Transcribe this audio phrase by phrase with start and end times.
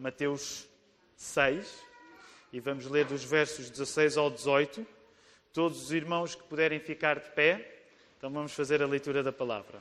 [0.00, 0.66] Mateus
[1.14, 1.84] 6
[2.50, 4.86] e vamos ler dos versos 16 ao 18.
[5.52, 7.82] Todos os irmãos que puderem ficar de pé,
[8.16, 9.78] então vamos fazer a leitura da palavra.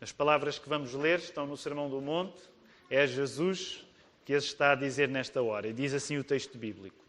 [0.00, 2.40] As palavras que vamos ler estão no Sermão do Monte.
[2.88, 3.84] É Jesus
[4.24, 5.68] que as está a dizer nesta hora.
[5.68, 7.04] E diz assim o texto bíblico.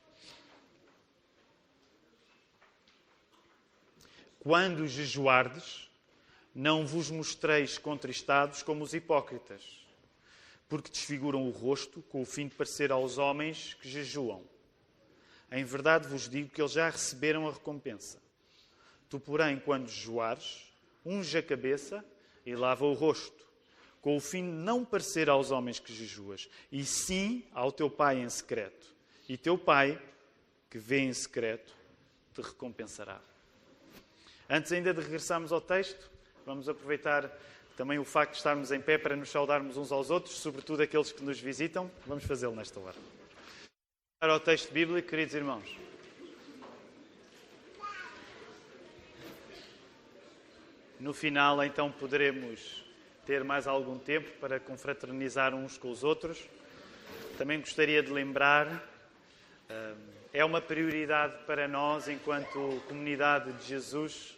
[4.40, 5.90] Quando jejuardes,
[6.56, 9.86] não vos mostreis contristados como os hipócritas,
[10.70, 14.42] porque desfiguram o rosto com o fim de parecer aos homens que jejuam.
[15.52, 18.22] Em verdade vos digo que eles já receberam a recompensa.
[19.10, 20.74] Tu, porém, quando jejuares,
[21.06, 22.04] unge a cabeça
[22.46, 23.46] e lava o rosto,
[24.02, 28.20] com o fim de não parecer aos homens que jejuas, e sim ao teu Pai
[28.20, 28.96] em secreto.
[29.28, 30.02] E teu Pai,
[30.70, 31.76] que vê em secreto,
[32.34, 33.20] te recompensará.
[34.50, 36.15] Antes ainda de regressarmos ao texto,
[36.46, 37.28] Vamos aproveitar
[37.76, 41.12] também o facto de estarmos em pé para nos saudarmos uns aos outros, sobretudo aqueles
[41.12, 41.90] que nos visitam.
[42.06, 42.96] Vamos fazê-lo nesta hora.
[44.20, 45.76] Para o texto bíblico, queridos irmãos.
[51.00, 52.86] No final, então, poderemos
[53.26, 56.48] ter mais algum tempo para confraternizar uns com os outros.
[57.40, 58.88] Também gostaria de lembrar,
[59.68, 59.94] eh,
[60.32, 64.38] é uma prioridade para nós, enquanto comunidade de Jesus,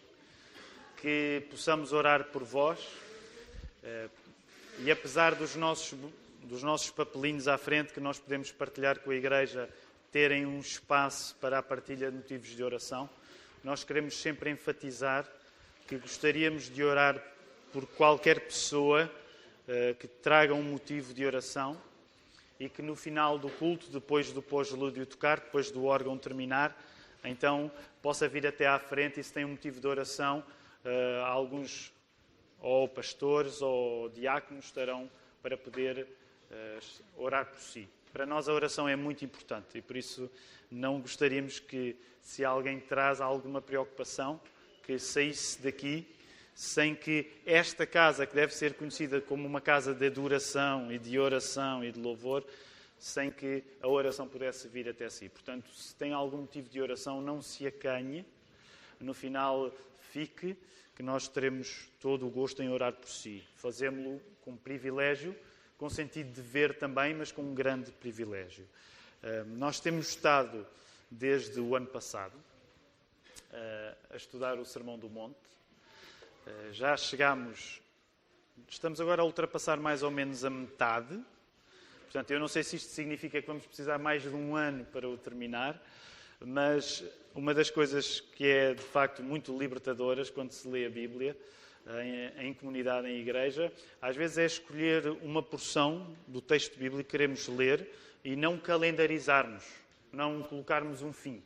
[1.01, 2.79] que possamos orar por vós.
[3.83, 4.09] Eh,
[4.79, 5.97] e apesar dos nossos,
[6.43, 9.69] dos nossos papelinhos à frente que nós podemos partilhar com a Igreja,
[10.11, 13.09] terem um espaço para a partilha de motivos de oração,
[13.63, 15.27] nós queremos sempre enfatizar
[15.87, 17.21] que gostaríamos de orar
[17.71, 19.11] por qualquer pessoa
[19.67, 21.79] uh, que traga um motivo de oração
[22.59, 26.75] e que no final do culto, depois do pós-lúdio tocar, depois do órgão terminar,
[27.23, 30.43] então possa vir até à frente e se tem um motivo de oração,
[30.85, 31.93] uh, alguns
[32.59, 35.09] ou pastores ou diáconos estarão
[35.41, 36.07] para poder
[36.51, 37.87] uh, orar por si.
[38.11, 40.29] Para nós a oração é muito importante e por isso
[40.71, 44.39] não gostaríamos que, se alguém traz alguma preocupação,
[44.83, 46.07] que saísse daqui
[46.57, 51.19] sem que esta casa, que deve ser conhecida como uma casa de adoração e de
[51.19, 52.43] oração e de louvor,
[52.97, 55.29] sem que a oração pudesse vir até si.
[55.29, 58.25] Portanto, se tem algum motivo de oração, não se acanhe.
[58.99, 59.71] No final,
[60.17, 60.57] fique,
[60.95, 63.43] que nós teremos todo o gosto em orar por si.
[63.53, 65.35] Fazemos-lo com privilégio,
[65.77, 68.67] com sentido de ver também, mas com um grande privilégio.
[69.45, 70.65] Nós temos estado,
[71.11, 72.33] desde o ano passado,
[74.09, 75.37] a estudar o Sermão do Monte.
[76.71, 77.79] Já chegamos,
[78.67, 81.23] estamos agora a ultrapassar mais ou menos a metade.
[82.05, 85.07] Portanto, eu não sei se isto significa que vamos precisar mais de um ano para
[85.07, 85.79] o terminar,
[86.39, 87.03] mas
[87.33, 91.37] uma das coisas que é de facto muito libertadoras quando se lê a Bíblia
[92.03, 93.71] em, em, comunidade, em igreja,
[94.01, 97.87] às vezes é escolher uma porção do texto bíblico que queremos ler
[98.23, 99.63] e não calendarizarmos,
[100.11, 101.41] não colocarmos um fim.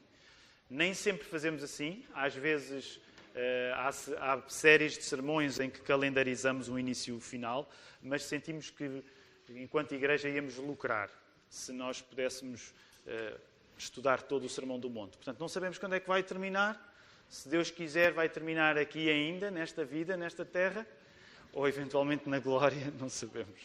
[0.69, 3.00] Nem sempre fazemos assim, às vezes
[3.35, 7.69] eh, há, há séries de sermões em que calendarizamos o início e o final,
[8.02, 9.03] mas sentimos que,
[9.50, 11.09] enquanto igreja, íamos lucrar
[11.50, 12.73] se nós pudéssemos
[13.06, 13.35] eh,
[13.83, 15.17] estudar todo o Sermão do Monte.
[15.17, 16.89] Portanto, não sabemos quando é que vai terminar.
[17.29, 20.85] Se Deus quiser, vai terminar aqui ainda, nesta vida, nesta terra,
[21.53, 23.59] ou eventualmente na glória, não sabemos.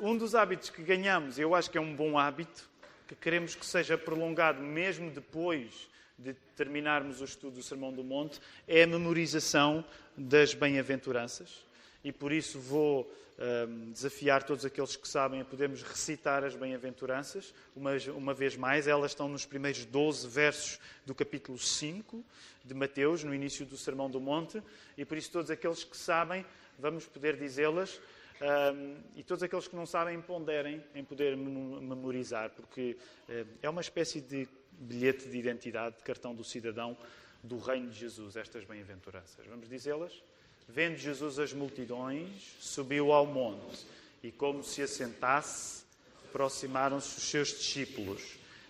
[0.00, 2.68] Um dos hábitos que ganhamos, eu acho que é um bom hábito,
[3.06, 5.88] que queremos que seja prolongado mesmo depois
[6.18, 9.84] de terminarmos o estudo do Sermão do Monte, é a memorização
[10.16, 11.64] das bem-aventuranças.
[12.08, 13.06] E por isso vou
[13.38, 17.52] um, desafiar todos aqueles que sabem a podermos recitar as bem-aventuranças.
[17.76, 22.24] Uma, uma vez mais, elas estão nos primeiros 12 versos do capítulo 5
[22.64, 24.62] de Mateus, no início do Sermão do Monte,
[24.96, 26.46] e por isso todos aqueles que sabem,
[26.78, 28.00] vamos poder dizê-las.
[28.40, 32.96] Um, e todos aqueles que não sabem, ponderem em poder memorizar, porque
[33.28, 36.96] uh, é uma espécie de bilhete de identidade, de cartão do cidadão
[37.42, 39.46] do Reino de Jesus, estas bem-aventuranças.
[39.46, 40.22] Vamos dizê-las?
[40.70, 43.86] Vendo Jesus as multidões, subiu ao monte
[44.22, 45.82] e, como se assentasse,
[46.26, 48.22] aproximaram-se os seus discípulos.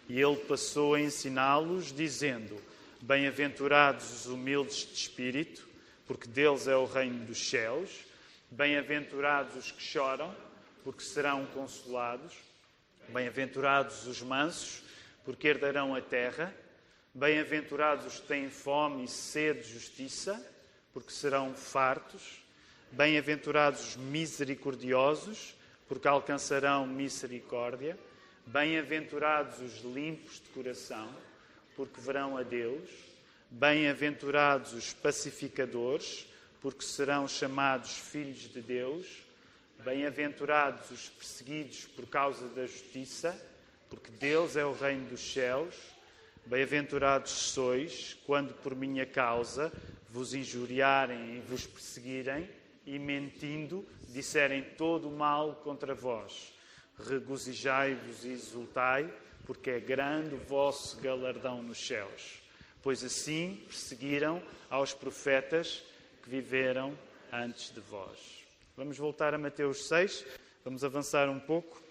[0.08, 2.62] E ele passou a ensiná-los, dizendo:
[3.00, 5.68] Bem-aventurados os humildes de espírito,
[6.06, 7.90] porque deles é o reino dos céus.
[8.48, 10.32] Bem-aventurados os que choram,
[10.84, 12.32] porque serão consolados.
[13.08, 14.84] Bem-aventurados os mansos,
[15.24, 16.54] porque herdarão a terra.
[17.12, 20.40] Bem-aventurados os que têm fome e sede de justiça
[20.98, 22.42] porque serão fartos.
[22.90, 25.54] Bem-aventurados os misericordiosos,
[25.86, 27.96] porque alcançarão misericórdia.
[28.44, 31.08] Bem-aventurados os limpos de coração,
[31.76, 32.90] porque verão a Deus.
[33.48, 36.26] Bem-aventurados os pacificadores,
[36.60, 39.06] porque serão chamados filhos de Deus.
[39.84, 43.40] Bem-aventurados os perseguidos por causa da justiça,
[43.88, 45.76] porque Deus é o reino dos céus.
[46.44, 49.72] Bem-aventurados sois quando por minha causa
[50.10, 52.48] vos injuriarem e vos perseguirem
[52.86, 56.52] e mentindo disserem todo o mal contra vós.
[57.06, 59.12] Regozijai-vos e exultai,
[59.46, 62.40] porque é grande o vosso galardão nos céus.
[62.82, 65.82] Pois assim perseguiram aos profetas
[66.22, 66.96] que viveram
[67.32, 68.38] antes de vós.
[68.76, 70.24] Vamos voltar a Mateus 6,
[70.64, 71.82] vamos avançar um pouco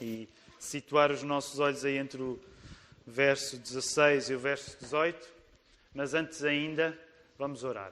[0.00, 0.28] e
[0.58, 2.38] situar os nossos olhos aí entre o
[3.06, 5.28] verso 16 e o verso 18,
[5.94, 6.96] mas antes ainda,
[7.40, 7.90] vamos orar.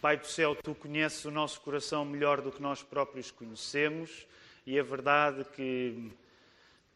[0.00, 4.28] Pai do céu, tu conheces o nosso coração melhor do que nós próprios conhecemos
[4.64, 6.12] e a verdade que,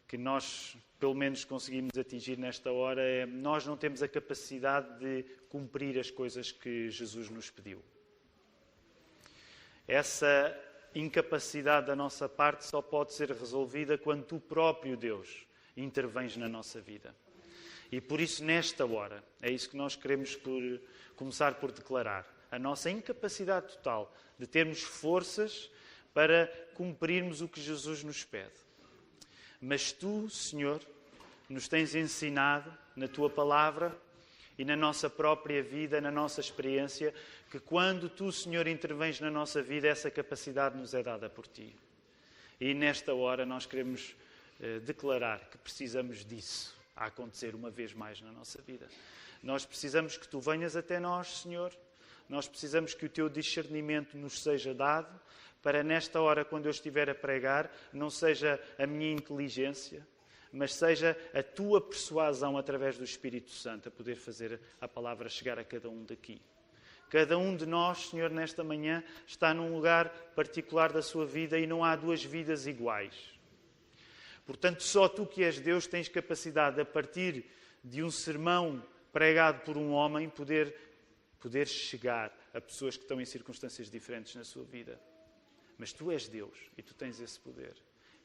[0.06, 5.24] que nós, pelo menos, conseguimos atingir nesta hora é nós não temos a capacidade de
[5.48, 7.82] cumprir as coisas que Jesus nos pediu.
[9.88, 10.56] Essa
[10.94, 15.44] incapacidade da nossa parte só pode ser resolvida quando tu próprio, Deus,
[15.76, 17.12] intervens na nossa vida.
[17.90, 20.62] E por isso, nesta hora, é isso que nós queremos por,
[21.14, 25.70] começar por declarar a nossa incapacidade total de termos forças
[26.12, 28.54] para cumprirmos o que Jesus nos pede.
[29.60, 30.80] Mas tu, Senhor,
[31.48, 33.96] nos tens ensinado na tua palavra
[34.58, 37.14] e na nossa própria vida, na nossa experiência,
[37.50, 41.74] que quando tu, Senhor, intervens na nossa vida, essa capacidade nos é dada por ti.
[42.60, 44.16] E nesta hora nós queremos
[44.60, 48.88] eh, declarar que precisamos disso a acontecer uma vez mais na nossa vida.
[49.42, 51.72] Nós precisamos que tu venhas até nós, Senhor,
[52.28, 55.20] nós precisamos que o teu discernimento nos seja dado,
[55.62, 60.06] para nesta hora, quando eu estiver a pregar, não seja a minha inteligência,
[60.52, 65.58] mas seja a tua persuasão através do Espírito Santo a poder fazer a palavra chegar
[65.58, 66.40] a cada um daqui.
[67.10, 71.66] Cada um de nós, Senhor, nesta manhã está num lugar particular da sua vida e
[71.66, 73.35] não há duas vidas iguais.
[74.46, 77.44] Portanto, só tu que és Deus tens capacidade, a partir
[77.82, 78.82] de um sermão
[79.12, 80.74] pregado por um homem, poder
[81.46, 85.00] poder chegar a pessoas que estão em circunstâncias diferentes na sua vida.
[85.78, 87.74] Mas tu és Deus e tu tens esse poder.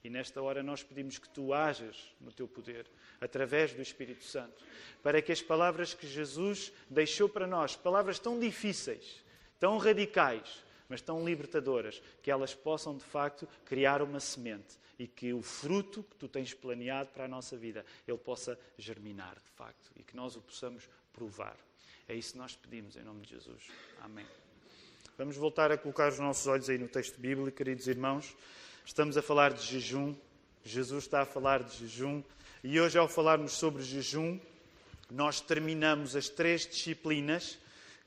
[0.04, 2.88] E nesta hora nós pedimos que tu hajas no teu poder,
[3.20, 4.66] através do Espírito Santo,
[5.04, 9.24] para que as palavras que Jesus deixou para nós, palavras tão difíceis,
[9.60, 15.32] tão radicais, mas tão libertadoras, que elas possam de facto criar uma semente e que
[15.32, 19.90] o fruto que tu tens planeado para a nossa vida, ele possa germinar de facto
[19.96, 21.56] e que nós o possamos provar.
[22.10, 23.70] É isso que nós pedimos em nome de Jesus.
[24.02, 24.26] Amém.
[25.18, 28.36] Vamos voltar a colocar os nossos olhos aí no texto bíblico, queridos irmãos.
[28.86, 30.14] Estamos a falar de jejum.
[30.66, 32.22] Jesus está a falar de jejum.
[32.62, 34.38] E hoje, ao falarmos sobre jejum,
[35.10, 37.58] nós terminamos as três disciplinas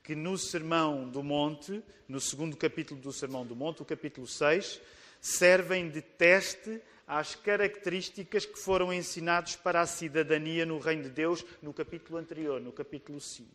[0.05, 4.79] que no Sermão do Monte, no segundo capítulo do Sermão do Monte, o capítulo 6,
[5.19, 11.43] servem de teste às características que foram ensinados para a cidadania no Reino de Deus
[11.59, 13.49] no capítulo anterior, no capítulo 5.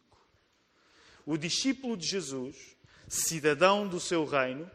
[1.24, 2.76] O discípulo de Jesus,
[3.06, 4.68] cidadão do seu reino,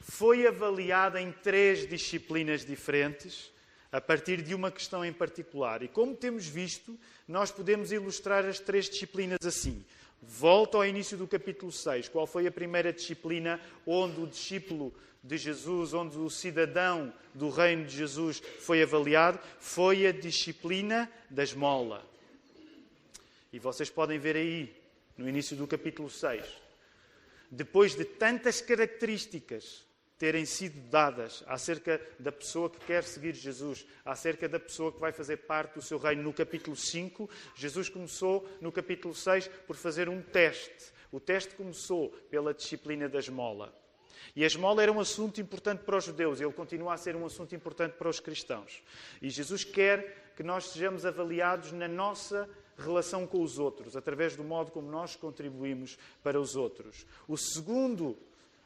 [0.00, 3.50] foi avaliado em três disciplinas diferentes
[3.90, 5.82] a partir de uma questão em particular.
[5.82, 6.96] E como temos visto,
[7.26, 9.84] nós podemos ilustrar as três disciplinas assim.
[10.28, 12.08] Volto ao início do capítulo 6.
[12.08, 14.92] Qual foi a primeira disciplina onde o discípulo
[15.22, 19.38] de Jesus, onde o cidadão do reino de Jesus foi avaliado?
[19.60, 22.04] Foi a disciplina da esmola.
[23.52, 24.76] E vocês podem ver aí
[25.16, 26.44] no início do capítulo 6,
[27.50, 29.85] depois de tantas características
[30.18, 35.12] terem sido dadas acerca da pessoa que quer seguir Jesus, acerca da pessoa que vai
[35.12, 40.08] fazer parte do seu reino no capítulo 5, Jesus começou no capítulo 6 por fazer
[40.08, 40.92] um teste.
[41.12, 43.74] O teste começou pela disciplina da esmola.
[44.34, 47.14] E a esmola era um assunto importante para os judeus, e ele continua a ser
[47.16, 48.82] um assunto importante para os cristãos.
[49.22, 54.44] E Jesus quer que nós sejamos avaliados na nossa relação com os outros, através do
[54.44, 57.06] modo como nós contribuímos para os outros.
[57.26, 58.16] O segundo,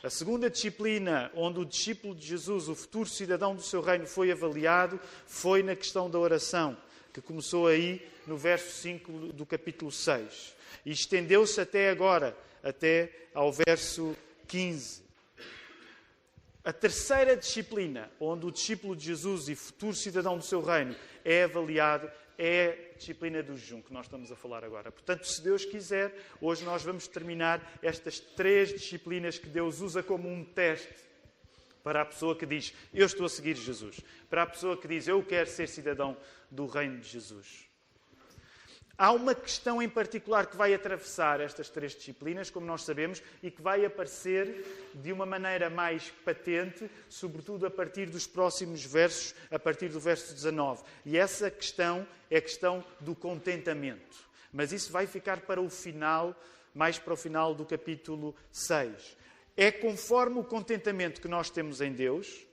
[0.03, 4.33] a segunda disciplina onde o discípulo de Jesus, o futuro cidadão do seu reino, foi
[4.33, 6.77] avaliado, foi na questão da oração,
[7.13, 10.55] que começou aí no verso 5 do capítulo 6
[10.87, 14.17] e estendeu-se até agora, até ao verso
[14.49, 15.03] 15.
[16.65, 21.45] A terceira disciplina, onde o discípulo de Jesus e futuro cidadão do seu reino é
[21.45, 24.93] avaliado, é disciplina do jejum que nós estamos a falar agora.
[24.93, 30.29] Portanto, se Deus quiser, hoje nós vamos terminar estas três disciplinas que Deus usa como
[30.29, 30.95] um teste
[31.83, 34.01] para a pessoa que diz: Eu estou a seguir Jesus.
[34.29, 36.15] Para a pessoa que diz: Eu quero ser cidadão
[36.51, 37.70] do reino de Jesus.
[39.01, 43.51] Há uma questão em particular que vai atravessar estas três disciplinas, como nós sabemos, e
[43.51, 49.59] que vai aparecer de uma maneira mais patente, sobretudo a partir dos próximos versos, a
[49.59, 50.83] partir do verso 19.
[51.07, 54.19] E essa questão é a questão do contentamento.
[54.53, 56.39] Mas isso vai ficar para o final,
[56.75, 59.17] mais para o final do capítulo 6.
[59.57, 62.47] É conforme o contentamento que nós temos em Deus,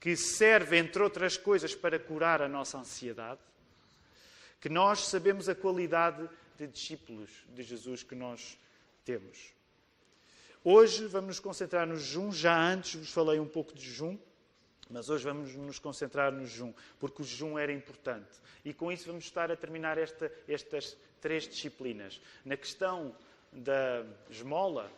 [0.00, 3.38] que serve, entre outras coisas, para curar a nossa ansiedade
[4.60, 8.58] que nós sabemos a qualidade de discípulos de Jesus que nós
[9.04, 9.54] temos.
[10.64, 12.32] Hoje vamos nos concentrar no jejum.
[12.32, 14.18] Já antes vos falei um pouco de jejum,
[14.90, 18.40] mas hoje vamos nos concentrar no jejum, porque o jejum era importante.
[18.64, 22.20] E com isso vamos estar a terminar esta, estas três disciplinas.
[22.44, 23.14] Na questão
[23.52, 24.90] da esmola,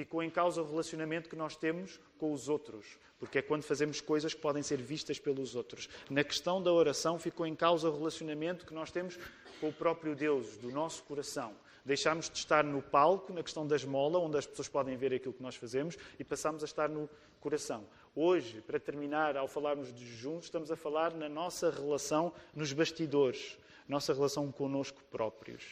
[0.00, 4.00] ficou em causa o relacionamento que nós temos com os outros, porque é quando fazemos
[4.00, 5.90] coisas que podem ser vistas pelos outros.
[6.08, 9.18] Na questão da oração, ficou em causa o relacionamento que nós temos
[9.60, 11.54] com o próprio Deus, do nosso coração.
[11.84, 15.34] Deixámos de estar no palco, na questão da esmola, onde as pessoas podem ver aquilo
[15.34, 17.86] que nós fazemos, e passamos a estar no coração.
[18.14, 23.58] Hoje, para terminar, ao falarmos de jejum, estamos a falar na nossa relação nos bastidores,
[23.86, 25.62] nossa relação connosco próprios.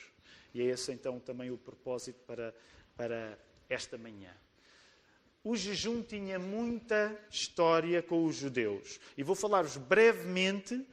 [0.53, 2.55] E é esse então também o propósito para,
[2.95, 4.31] para esta manhã.
[5.45, 8.99] O jejum tinha muita história com os judeus.
[9.17, 10.85] E vou falar-vos brevemente,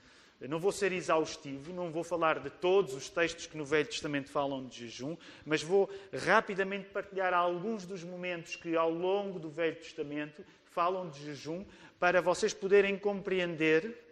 [0.42, 4.30] não vou ser exaustivo, não vou falar de todos os textos que no Velho Testamento
[4.30, 9.76] falam de jejum, mas vou rapidamente partilhar alguns dos momentos que ao longo do Velho
[9.76, 11.66] Testamento falam de jejum,
[12.00, 14.04] para vocês poderem compreender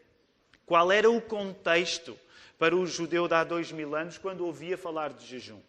[0.65, 2.17] qual era o contexto
[2.58, 5.60] para o judeu de há dois mil anos quando ouvia falar de jejum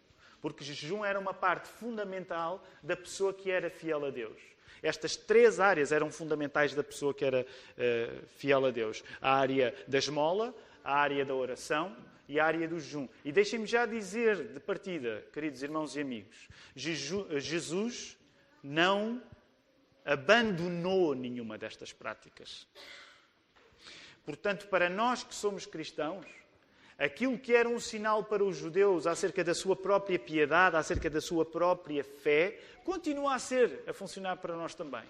[0.45, 4.39] porque jejum era uma parte fundamental da pessoa que era fiel a Deus.
[4.83, 9.75] Estas três áreas eram fundamentais da pessoa que era uh, fiel a Deus: a área
[9.89, 11.97] da esmola, a área da oração
[12.29, 13.09] e a área do jejum.
[13.25, 16.47] E deixem-me já dizer de partida, queridos irmãos e amigos,
[16.77, 18.15] Jesus
[18.63, 19.23] não
[20.05, 22.69] abandonou nenhuma destas práticas.
[24.27, 26.27] Portanto, para nós que somos cristãos,
[26.99, 31.21] Aquilo que era um sinal para os judeus acerca da sua própria piedade, acerca da
[31.21, 35.03] sua própria fé, continua a ser, a funcionar para nós também.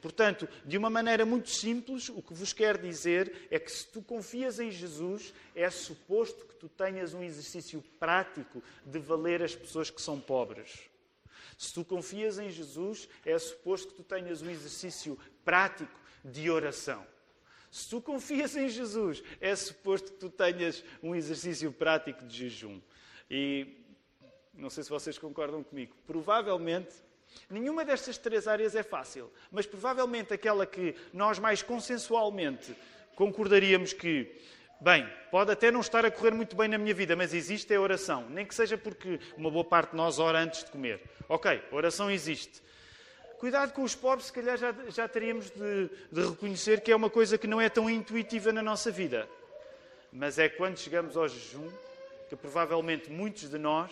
[0.00, 4.02] Portanto, de uma maneira muito simples, o que vos quero dizer é que se tu
[4.02, 9.90] confias em Jesus, é suposto que tu tenhas um exercício prático de valer as pessoas
[9.90, 10.90] que são pobres.
[11.56, 17.06] Se tu confias em Jesus, é suposto que tu tenhas um exercício prático de oração.
[17.70, 22.80] Se tu confias em Jesus, é suposto que tu tenhas um exercício prático de jejum.
[23.30, 23.78] E
[24.52, 25.94] não sei se vocês concordam comigo.
[26.06, 26.94] Provavelmente,
[27.48, 32.74] nenhuma destas três áreas é fácil, mas provavelmente aquela que nós mais consensualmente
[33.14, 34.34] concordaríamos que,
[34.80, 37.76] bem, pode até não estar a correr muito bem na minha vida, mas existe é
[37.76, 38.28] a oração.
[38.30, 41.00] Nem que seja porque uma boa parte de nós ora antes de comer.
[41.28, 42.60] Ok, oração existe.
[43.40, 47.08] Cuidado com os pobres, se calhar já, já teríamos de, de reconhecer que é uma
[47.08, 49.26] coisa que não é tão intuitiva na nossa vida.
[50.12, 51.66] Mas é quando chegamos ao jejum
[52.28, 53.90] que provavelmente muitos de nós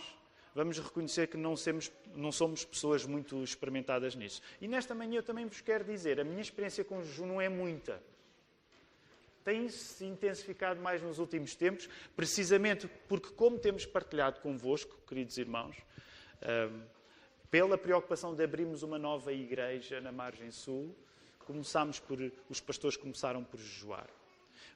[0.55, 4.43] vamos reconhecer que não somos, não somos pessoas muito experimentadas nisso.
[4.61, 7.41] E nesta manhã eu também vos quero dizer, a minha experiência com o jejum não
[7.41, 8.03] é muita.
[9.47, 15.75] Tem-se intensificado mais nos últimos tempos, precisamente porque, como temos partilhado convosco, queridos irmãos,
[16.43, 16.83] hum,
[17.51, 20.95] pela preocupação de abrirmos uma nova igreja na margem sul,
[21.41, 24.09] começámos por, os pastores começaram por jejuar.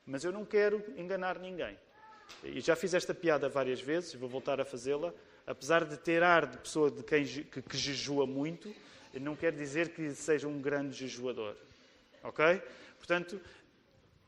[0.07, 1.79] Mas eu não quero enganar ninguém.
[2.43, 5.13] E já fiz esta piada várias vezes, vou voltar a fazê-la.
[5.47, 8.75] Apesar de ter ar de pessoa de quem, que, que jejua muito,
[9.21, 11.57] não quer dizer que seja um grande jejuador.
[12.23, 12.63] Ok?
[12.97, 13.41] Portanto,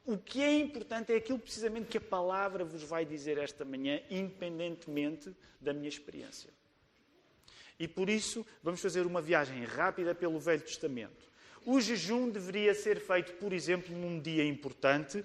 [0.04, 4.02] o que é importante é aquilo precisamente que a palavra vos vai dizer esta manhã,
[4.10, 6.50] independentemente da minha experiência.
[7.78, 11.24] E por isso vamos fazer uma viagem rápida pelo Velho Testamento.
[11.66, 15.24] O jejum deveria ser feito, por exemplo, num dia importante,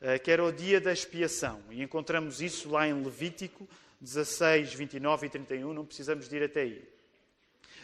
[0.00, 1.60] eh, que era o dia da expiação.
[1.70, 3.66] E encontramos isso lá em Levítico
[4.00, 6.88] 16, 29 e 31, não precisamos de ir até aí.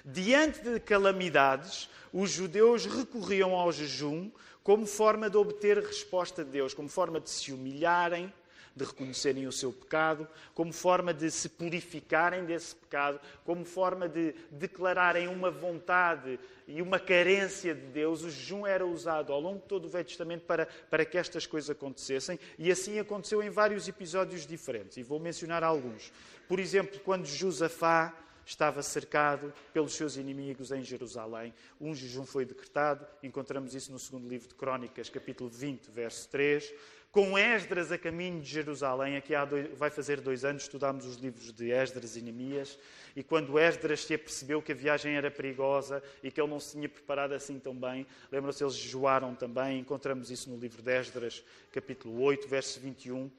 [0.04, 4.30] Diante de calamidades, os judeus recorriam ao jejum
[4.62, 8.32] como forma de obter resposta de Deus, como forma de se humilharem,
[8.74, 14.34] de reconhecerem o seu pecado, como forma de se purificarem desse pecado, como forma de
[14.50, 18.22] declararem uma vontade e uma carência de Deus.
[18.22, 21.46] O jejum era usado ao longo de todo o Velho Testamento para, para que estas
[21.46, 24.96] coisas acontecessem e assim aconteceu em vários episódios diferentes.
[24.96, 26.12] E vou mencionar alguns.
[26.48, 28.12] Por exemplo, quando Josafá
[28.46, 31.54] estava cercado pelos seus inimigos em Jerusalém.
[31.80, 36.74] Um jejum foi decretado, encontramos isso no segundo livro de Crônicas, capítulo 20, verso 3
[37.14, 39.16] com Esdras a caminho de Jerusalém.
[39.16, 42.76] Aqui dois, vai fazer dois anos estudámos os livros de Esdras e Neemias.
[43.14, 46.72] E quando Esdras se apercebeu que a viagem era perigosa e que ele não se
[46.72, 49.78] tinha preparado assim tão bem, lembram-se, eles jejuaram também.
[49.78, 53.30] Encontramos isso no livro de Esdras, capítulo 8, verso 21.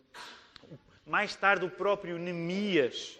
[1.05, 3.19] Mais tarde, o próprio Neemias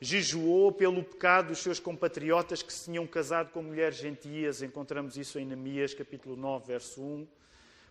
[0.00, 4.62] jejuou pelo pecado dos seus compatriotas que se tinham casado com mulheres gentias.
[4.62, 7.26] Encontramos isso em Neemias, capítulo 9, verso 1.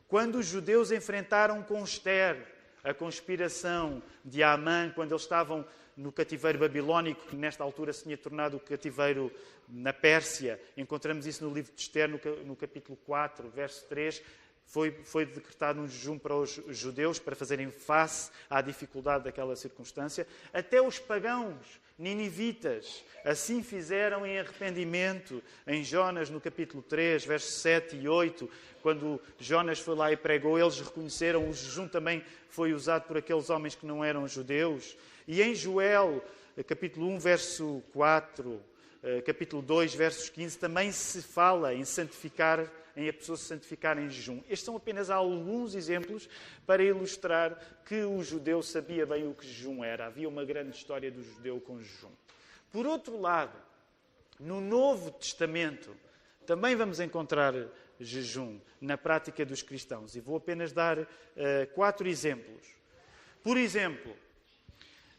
[0.08, 2.38] Quando os judeus enfrentaram com Esther
[2.82, 5.66] a conspiração de Amã, quando eles estavam
[5.98, 9.30] no cativeiro babilónico, que nesta altura se tinha tornado o cativeiro
[9.68, 12.08] na Pérsia, encontramos isso no livro de Esther,
[12.46, 14.22] no capítulo 4, verso 3.
[14.66, 20.28] Foi, foi, decretado um jejum para os judeus para fazerem face à dificuldade daquela circunstância.
[20.54, 25.44] Até os pagãos ninivitas assim fizeram em arrependimento.
[25.66, 28.50] Em Jonas, no capítulo 3, versos 7 e 8,
[28.82, 33.50] quando Jonas foi lá e pregou, eles reconheceram, o jejum também foi usado por aqueles
[33.50, 34.96] homens que não eram judeus.
[35.28, 36.24] E em Joel,
[36.66, 38.62] capítulo 1, verso 4,
[39.04, 43.98] eh, capítulo 2, versos 15, também se fala em santificar, em a pessoa se santificar
[44.00, 44.40] em jejum.
[44.50, 46.28] Estes são apenas alguns exemplos
[46.66, 50.08] para ilustrar que o judeu sabia bem o que jejum era.
[50.08, 52.12] Havia uma grande história do judeu com jejum.
[52.72, 53.56] Por outro lado,
[54.40, 55.96] no Novo Testamento,
[56.46, 57.54] também vamos encontrar
[58.00, 60.16] jejum na prática dos cristãos.
[60.16, 61.06] E vou apenas dar uh,
[61.76, 62.66] quatro exemplos.
[63.44, 64.16] Por exemplo,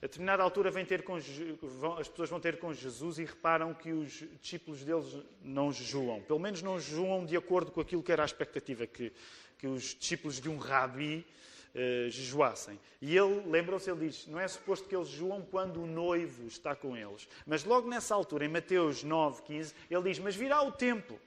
[0.00, 0.70] a determinada altura
[1.02, 6.22] com, as pessoas vão ter com Jesus e reparam que os discípulos deles não jejuam.
[6.22, 9.12] Pelo menos não jejuam de acordo com aquilo que era a expectativa, que,
[9.58, 11.26] que os discípulos de um rabi
[11.74, 12.78] uh, jejuassem.
[13.02, 16.76] E ele, lembram-se, ele diz, não é suposto que eles jejuam quando o noivo está
[16.76, 17.28] com eles.
[17.44, 21.18] Mas logo nessa altura, em Mateus 9, 15, ele diz, mas virá o tempo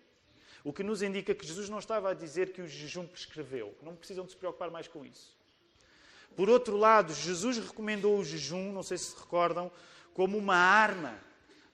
[0.63, 3.75] o que nos indica que Jesus não estava a dizer que o jejum prescreveu.
[3.81, 5.35] Não precisam de se preocupar mais com isso.
[6.35, 9.71] Por outro lado, Jesus recomendou o jejum, não sei se recordam,
[10.13, 11.15] como uma arma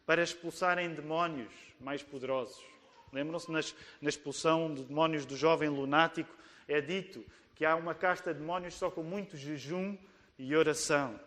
[0.06, 2.64] para expulsarem demónios mais poderosos.
[3.12, 6.36] Lembram-se na expulsão de demónios do jovem lunático?
[6.68, 9.98] É dito que há uma casta de demónios só com muito jejum
[10.38, 11.20] e oração.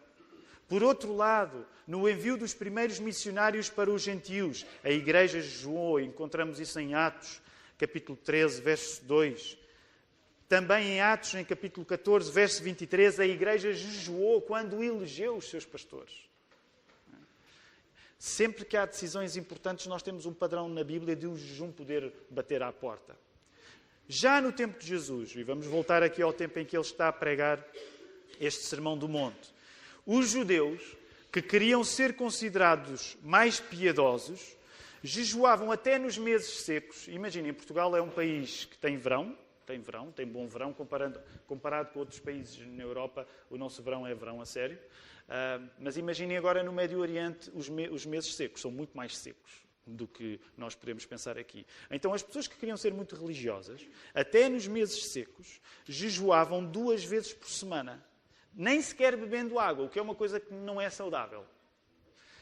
[0.68, 6.60] Por outro lado, no envio dos primeiros missionários para os gentios, a igreja jejuou, encontramos
[6.60, 7.42] isso em Atos,
[7.76, 9.58] capítulo 13, verso 2.
[10.50, 15.64] Também em Atos, em capítulo 14, verso 23, a igreja jejuou quando elegeu os seus
[15.64, 16.12] pastores.
[18.18, 22.12] Sempre que há decisões importantes, nós temos um padrão na Bíblia de o jejum poder
[22.28, 23.16] bater à porta.
[24.08, 27.06] Já no tempo de Jesus, e vamos voltar aqui ao tempo em que ele está
[27.06, 27.64] a pregar
[28.40, 29.54] este sermão do monte,
[30.04, 30.82] os judeus
[31.30, 34.56] que queriam ser considerados mais piedosos
[35.00, 37.06] jejuavam até nos meses secos.
[37.06, 39.38] Imaginem, Portugal é um país que tem verão,
[39.70, 44.04] tem verão, tem bom verão, comparando, comparado com outros países na Europa, o nosso verão
[44.04, 44.76] é verão a sério.
[45.28, 49.16] Uh, mas imaginem agora no Médio Oriente os, me, os meses secos, são muito mais
[49.16, 51.64] secos do que nós podemos pensar aqui.
[51.88, 57.32] Então, as pessoas que queriam ser muito religiosas, até nos meses secos, jejuavam duas vezes
[57.32, 58.04] por semana,
[58.52, 61.46] nem sequer bebendo água, o que é uma coisa que não é saudável.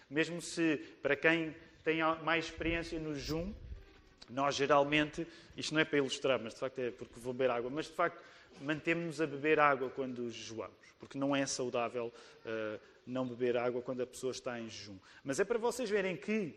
[0.09, 3.53] Mesmo se, para quem têm mais experiência no jejum,
[4.29, 7.71] nós geralmente, isto não é para ilustrar, mas de facto é porque vou beber água,
[7.71, 8.23] mas de facto
[8.61, 12.13] mantemos-nos a beber água quando jejuamos, porque não é saudável
[12.45, 14.99] uh, não beber água quando a pessoa está em jejum.
[15.25, 16.55] Mas é para vocês verem que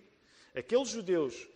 [0.56, 1.48] aqueles judeus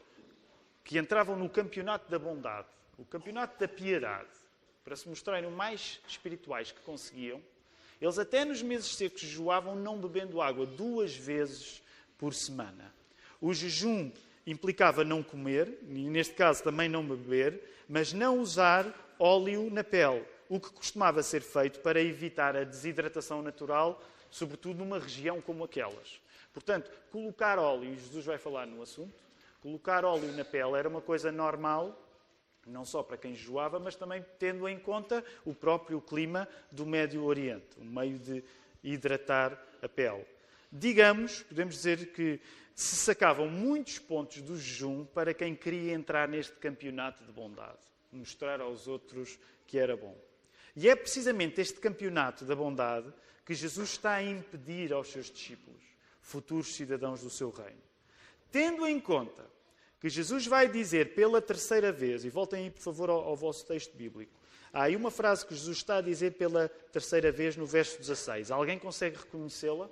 [0.84, 4.30] que entravam no campeonato da bondade, o campeonato da piedade,
[4.84, 7.42] para se mostrarem o mais espirituais que conseguiam,
[8.00, 11.82] eles até nos meses secos jejuavam não bebendo água duas vezes
[12.18, 12.94] por semana.
[13.42, 14.12] O jejum
[14.46, 18.86] implicava não comer, e neste caso também não beber, mas não usar
[19.20, 25.00] óleo na pele, o que costumava ser feito para evitar a desidratação natural, sobretudo numa
[25.00, 26.20] região como aquelas.
[26.54, 29.24] Portanto, colocar óleo, e Jesus vai falar no assunto,
[29.62, 32.02] colocar óleo na pele era uma coisa normal,
[32.66, 37.24] não só para quem jejuava, mas também tendo em conta o próprio clima do Médio
[37.24, 38.44] Oriente, um meio de
[38.84, 40.26] hidratar a pele.
[40.72, 42.40] Digamos, podemos dizer que
[42.76, 47.80] se sacavam muitos pontos do jejum para quem queria entrar neste campeonato de bondade,
[48.12, 50.18] mostrar aos outros que era bom.
[50.76, 53.12] E é precisamente este campeonato da bondade
[53.46, 55.82] que Jesus está a impedir aos seus discípulos,
[56.20, 57.82] futuros cidadãos do seu reino.
[58.52, 59.46] Tendo em conta
[60.02, 63.66] que Jesus vai dizer pela terceira vez, e voltem aí por favor ao, ao vosso
[63.66, 64.34] texto bíblico,
[64.74, 68.52] há aí uma frase que Jesus está a dizer pela terceira vez no verso 16.
[68.52, 69.90] Alguém consegue reconhecê-la?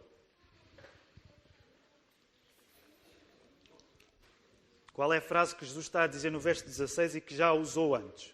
[4.94, 7.52] Qual é a frase que Jesus está a dizer no verso 16 e que já
[7.52, 8.34] usou antes?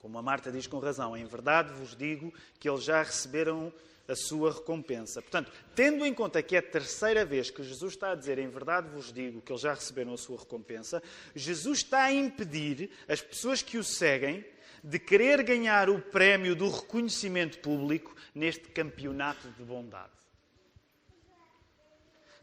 [0.00, 3.72] Como a Marta diz com razão, em verdade vos digo que eles já receberam
[4.08, 5.22] a sua recompensa.
[5.22, 8.48] Portanto, tendo em conta que é a terceira vez que Jesus está a dizer, em
[8.48, 11.00] verdade vos digo que eles já receberam a sua recompensa,
[11.34, 14.44] Jesus está a impedir as pessoas que o seguem
[14.82, 20.19] de querer ganhar o prémio do reconhecimento público neste campeonato de bondade.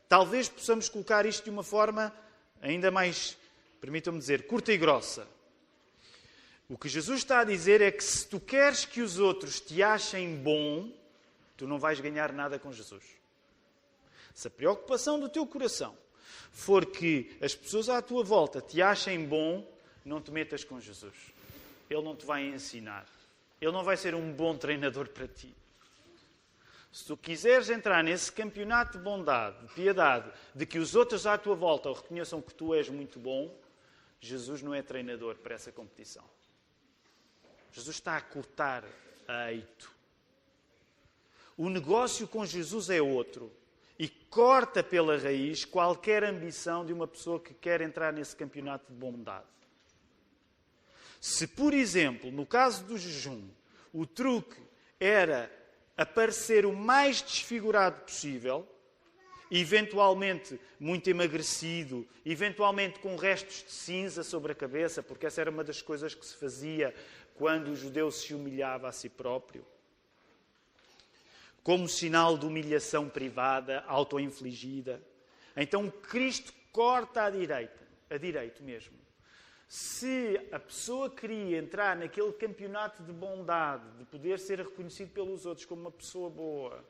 [0.10, 2.14] Talvez possamos colocar isto de uma forma
[2.62, 3.38] ainda mais,
[3.82, 5.28] permitam-me dizer, curta e grossa.
[6.70, 9.82] O que Jesus está a dizer é que se tu queres que os outros te
[9.82, 10.92] achem bom,
[11.56, 13.04] tu não vais ganhar nada com Jesus.
[14.34, 15.96] Se a preocupação do teu coração
[16.52, 19.66] for que as pessoas à tua volta te achem bom,
[20.04, 21.16] não te metas com Jesus.
[21.90, 23.08] Ele não te vai ensinar.
[23.62, 25.56] Ele não vai ser um bom treinador para ti.
[26.92, 31.38] Se tu quiseres entrar nesse campeonato de bondade, de piedade, de que os outros à
[31.38, 33.56] tua volta reconheçam que tu és muito bom,
[34.20, 36.24] Jesus não é treinador para essa competição.
[37.72, 38.84] Jesus está a cortar
[39.28, 39.92] a eito.
[41.56, 43.52] O negócio com Jesus é outro
[44.00, 48.98] e corta pela raiz qualquer ambição de uma pessoa que quer entrar nesse campeonato de
[48.98, 49.46] bondade.
[51.20, 53.48] Se, por exemplo, no caso do jejum,
[53.92, 54.62] o truque
[55.00, 55.52] era
[55.98, 58.68] aparecer o mais desfigurado possível,
[59.50, 65.64] eventualmente muito emagrecido, eventualmente com restos de cinza sobre a cabeça, porque essa era uma
[65.64, 66.94] das coisas que se fazia
[67.36, 69.66] quando o judeu se humilhava a si próprio.
[71.64, 75.02] Como sinal de humilhação privada, auto-infligida.
[75.56, 77.80] Então Cristo corta à direita,
[78.10, 79.07] a direito mesmo.
[79.68, 85.66] Se a pessoa queria entrar naquele campeonato de bondade, de poder ser reconhecido pelos outros
[85.66, 86.86] como uma pessoa boa,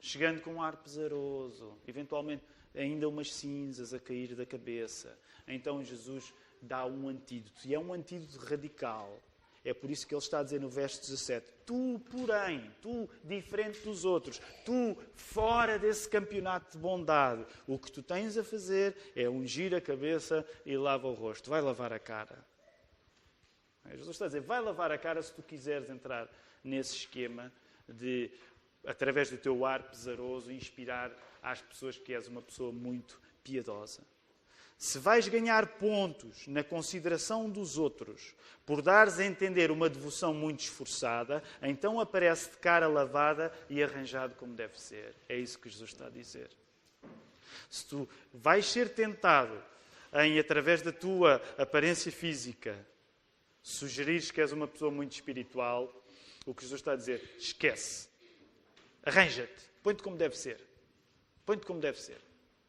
[0.00, 2.42] chegando com um ar pesaroso, eventualmente
[2.74, 7.60] ainda umas cinzas a cair da cabeça, então Jesus dá um antídoto.
[7.64, 9.22] E é um antídoto radical.
[9.66, 13.80] É por isso que ele está a dizer no verso 17: Tu, porém, tu, diferente
[13.80, 19.28] dos outros, tu, fora desse campeonato de bondade, o que tu tens a fazer é
[19.28, 21.50] ungir a cabeça e lava o rosto.
[21.50, 22.46] Vai lavar a cara.
[23.90, 26.30] Jesus está a dizer: Vai lavar a cara se tu quiseres entrar
[26.62, 27.52] nesse esquema
[27.88, 28.30] de,
[28.86, 31.10] através do teu ar pesaroso, inspirar
[31.42, 34.00] às pessoas que és uma pessoa muito piedosa.
[34.78, 38.34] Se vais ganhar pontos na consideração dos outros
[38.66, 44.34] por dares a entender uma devoção muito esforçada, então aparece de cara lavada e arranjado
[44.34, 45.14] como deve ser.
[45.28, 46.50] É isso que Jesus está a dizer.
[47.70, 49.62] Se tu vais ser tentado
[50.12, 52.76] em, através da tua aparência física,
[53.62, 55.92] sugerires que és uma pessoa muito espiritual,
[56.44, 58.08] o que Jesus está a dizer, esquece.
[59.02, 59.64] Arranja-te.
[59.82, 60.60] Põe-te como deve ser.
[61.44, 62.25] Põe-te como deve ser.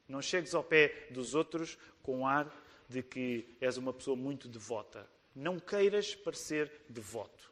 [0.08, 2.52] Não chegues ao pé dos outros com ar
[2.88, 5.08] de que és uma pessoa muito devota.
[5.36, 7.52] Não queiras parecer devoto.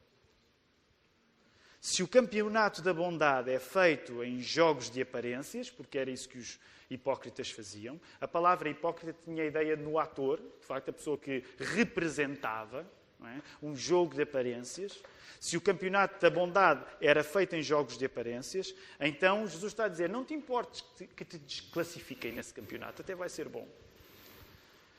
[1.81, 6.39] Se o campeonato da bondade é feito em jogos de aparências, porque era isso que
[6.39, 11.17] os hipócritas faziam, a palavra hipócrita tinha a ideia no ator, de facto, a pessoa
[11.17, 12.89] que representava
[13.23, 13.41] é?
[13.61, 15.01] um jogo de aparências.
[15.39, 19.89] Se o campeonato da bondade era feito em jogos de aparências, então Jesus está a
[19.89, 20.83] dizer: não te importes
[21.15, 23.67] que te desclassifiquem nesse campeonato, até vai ser bom.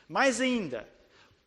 [0.08, 0.88] Mais ainda,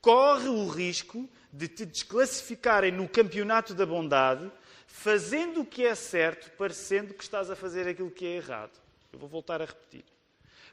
[0.02, 4.52] corre o risco de te desclassificarem no campeonato da bondade,
[4.86, 8.78] fazendo o que é certo, parecendo que estás a fazer aquilo que é errado.
[9.12, 10.04] Eu vou voltar a repetir.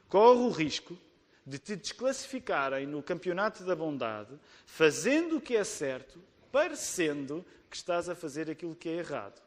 [0.09, 0.99] Corre o risco
[1.47, 8.09] de te desclassificarem no campeonato da bondade, fazendo o que é certo, parecendo que estás
[8.09, 9.41] a fazer aquilo que é errado.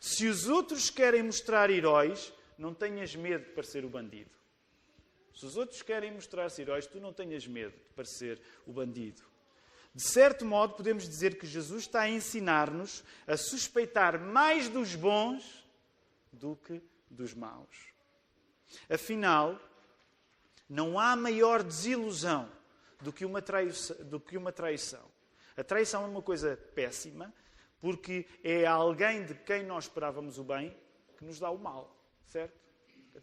[0.00, 4.30] Se os outros querem mostrar heróis, não tenhas medo de parecer o bandido.
[5.34, 9.22] Se os outros querem mostrar-se heróis, tu não tenhas medo de parecer o bandido.
[9.94, 15.64] De certo modo, podemos dizer que Jesus está a ensinar-nos a suspeitar mais dos bons
[16.32, 17.92] do que dos maus.
[18.88, 19.60] Afinal,
[20.68, 22.50] não há maior desilusão
[23.00, 23.96] do que uma traição.
[24.04, 25.04] Do que uma traição.
[25.56, 27.32] A traição é uma coisa péssima,
[27.80, 30.76] porque é alguém de quem nós esperávamos o bem
[31.16, 32.56] que nos dá o mal, certo?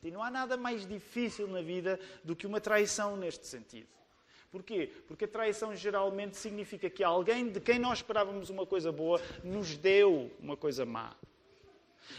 [0.03, 3.87] E não há nada mais difícil na vida do que uma traição neste sentido.
[4.51, 4.91] Porquê?
[5.07, 9.75] Porque a traição geralmente significa que alguém de quem nós esperávamos uma coisa boa nos
[9.77, 11.15] deu uma coisa má.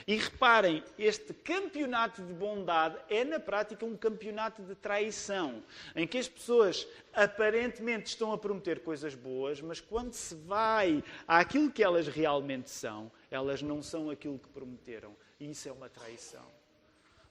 [0.07, 5.63] E reparem, este campeonato de bondade é na prática um campeonato de traição,
[5.95, 11.71] em que as pessoas aparentemente estão a prometer coisas boas, mas quando se vai àquilo
[11.71, 15.17] que elas realmente são, elas não são aquilo que prometeram.
[15.39, 16.45] E isso é uma traição.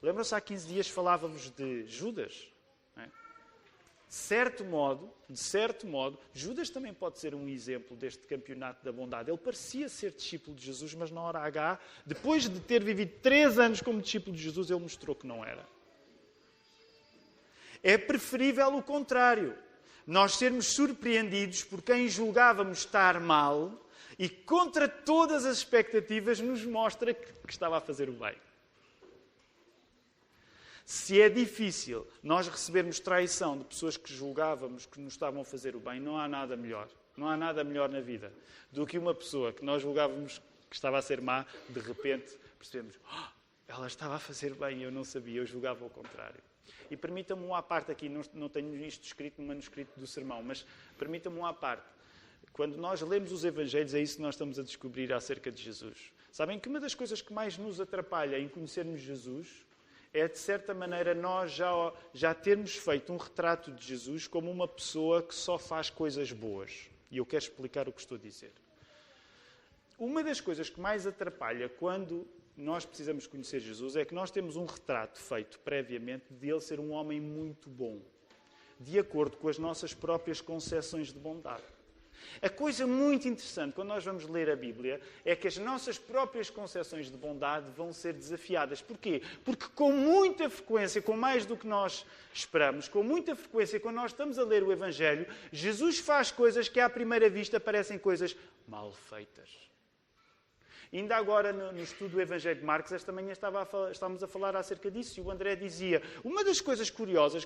[0.02, 2.55] Lembram-se há 15 dias falávamos de Judas?
[4.08, 9.30] Certo modo, de certo modo, Judas também pode ser um exemplo deste campeonato da bondade.
[9.30, 13.58] Ele parecia ser discípulo de Jesus, mas na hora H, depois de ter vivido três
[13.58, 15.68] anos como discípulo de Jesus, ele mostrou que não era.
[17.82, 19.58] É preferível o contrário.
[20.06, 23.74] Nós sermos surpreendidos por quem julgávamos estar mal
[24.20, 28.36] e, contra todas as expectativas, nos mostra que estava a fazer o bem.
[30.86, 35.76] Se é difícil nós recebermos traição de pessoas que julgávamos que nos estavam a fazer
[35.76, 36.88] o bem, não há nada melhor.
[37.18, 38.32] Não há nada melhor na vida
[38.72, 43.00] do que uma pessoa que nós julgávamos que estava a ser má, de repente percebemos,
[43.04, 43.28] oh,
[43.68, 46.42] ela estava a fazer bem eu não sabia, eu julgava o contrário.
[46.92, 50.44] E permita-me um à parte aqui, não, não tenho isto escrito no manuscrito do sermão,
[50.44, 50.66] mas
[50.98, 51.86] permita-me um à parte.
[52.54, 56.12] Quando nós lemos os Evangelhos, é isso que nós estamos a descobrir acerca de Jesus.
[56.32, 59.65] Sabem que uma das coisas que mais nos atrapalha em conhecermos Jesus
[60.16, 64.66] é, de certa maneira, nós já, já termos feito um retrato de Jesus como uma
[64.66, 66.90] pessoa que só faz coisas boas.
[67.12, 68.54] E eu quero explicar o que estou a dizer.
[70.00, 72.26] Uma das coisas que mais atrapalha quando
[72.56, 76.80] nós precisamos conhecer Jesus é que nós temos um retrato feito previamente de ele ser
[76.80, 78.00] um homem muito bom,
[78.80, 81.75] de acordo com as nossas próprias concepções de bondade.
[82.42, 86.50] A coisa muito interessante quando nós vamos ler a Bíblia é que as nossas próprias
[86.50, 88.82] concepções de bondade vão ser desafiadas.
[88.82, 89.22] Porquê?
[89.44, 94.12] Porque com muita frequência, com mais do que nós esperamos, com muita frequência, quando nós
[94.12, 98.36] estamos a ler o Evangelho, Jesus faz coisas que à primeira vista parecem coisas
[98.68, 99.66] mal feitas.
[100.94, 104.56] Ainda agora, no, estudo do Evangelho de Marcos, esta manhã estava a estávamos a falar
[104.56, 107.46] acerca disso e o André dizia: uma das coisas curiosas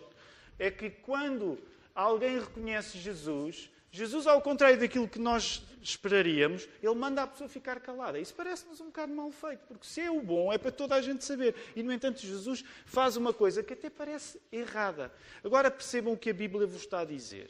[0.60, 1.58] é que quando
[1.96, 7.80] alguém reconhece Jesus, Jesus, ao contrário daquilo que nós esperaríamos, ele manda a pessoa ficar
[7.80, 8.20] calada.
[8.20, 11.02] Isso parece-nos um bocado mal feito, porque se é o bom, é para toda a
[11.02, 11.56] gente saber.
[11.76, 15.12] E, no entanto, Jesus faz uma coisa que até parece errada.
[15.44, 17.50] Agora percebam o que a Bíblia vos está a dizer.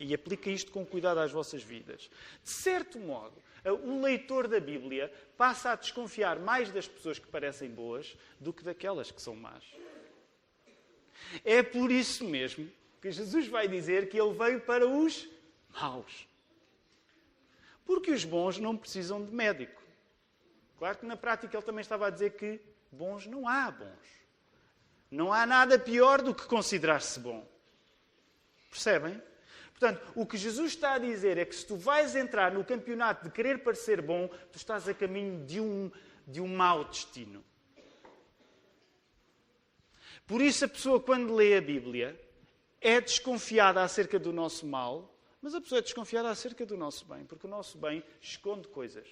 [0.00, 2.10] E aplica isto com cuidado às vossas vidas.
[2.42, 7.68] De certo modo, o leitor da Bíblia passa a desconfiar mais das pessoas que parecem
[7.68, 9.62] boas do que daquelas que são más.
[11.44, 12.68] É por isso mesmo
[13.02, 15.28] que Jesus vai dizer que ele veio para os
[15.74, 16.28] maus.
[17.84, 19.82] Porque os bons não precisam de médico.
[20.78, 22.60] Claro que na prática ele também estava a dizer que
[22.92, 24.22] bons não há bons.
[25.10, 27.44] Não há nada pior do que considerar-se bom.
[28.70, 29.20] Percebem?
[29.72, 33.24] Portanto, o que Jesus está a dizer é que se tu vais entrar no campeonato
[33.24, 35.90] de querer parecer bom, tu estás a caminho de um,
[36.24, 37.44] de um mau destino.
[40.24, 42.18] Por isso, a pessoa, quando lê a Bíblia,
[42.82, 45.08] é desconfiada acerca do nosso mal,
[45.40, 49.08] mas a pessoa é desconfiada acerca do nosso bem, porque o nosso bem esconde coisas.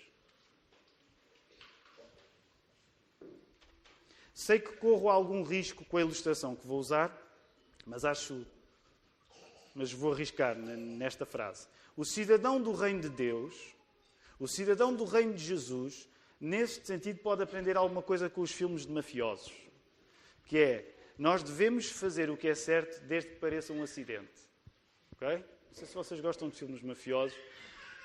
[4.35, 7.15] Sei que corro algum risco com a ilustração que vou usar,
[7.85, 8.47] mas acho.
[9.75, 11.69] Mas vou arriscar nesta frase.
[11.97, 13.55] O cidadão do reino de Deus,
[14.39, 16.09] o cidadão do reino de Jesus,
[16.41, 19.53] neste sentido, pode aprender alguma coisa com os filmes de mafiosos.
[20.47, 24.33] Que é, nós devemos fazer o que é certo desde que pareça um acidente.
[25.13, 25.29] Ok?
[25.29, 27.37] Não sei se vocês gostam de filmes mafiosos.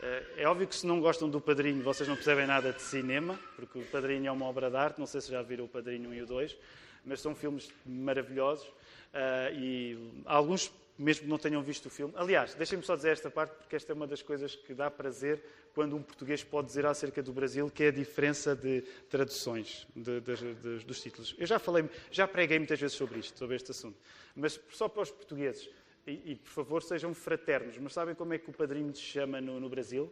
[0.02, 3.40] Eh, é óbvio que se não gostam do Padrinho, vocês não percebem nada de cinema,
[3.56, 5.00] porque o Padrinho é uma obra de arte.
[5.00, 6.58] Não sei se já viram o Padrinho 1 e o 2,
[7.06, 8.70] mas são filmes maravilhosos.
[9.14, 12.14] Eh, e alguns mesmo que não tenham visto o filme.
[12.16, 15.44] Aliás, deixem-me só dizer esta parte, porque esta é uma das coisas que dá prazer
[15.74, 20.22] quando um português pode dizer acerca do Brasil, que é a diferença de traduções de,
[20.22, 21.36] de, de, dos títulos.
[21.38, 23.98] Eu já falei, já preguei muitas vezes sobre isto, sobre este assunto,
[24.36, 25.70] mas só para os portugueses.
[26.08, 27.78] E, e por favor, sejam fraternos.
[27.78, 30.12] Mas sabem como é que o padrinho se chama no, no Brasil?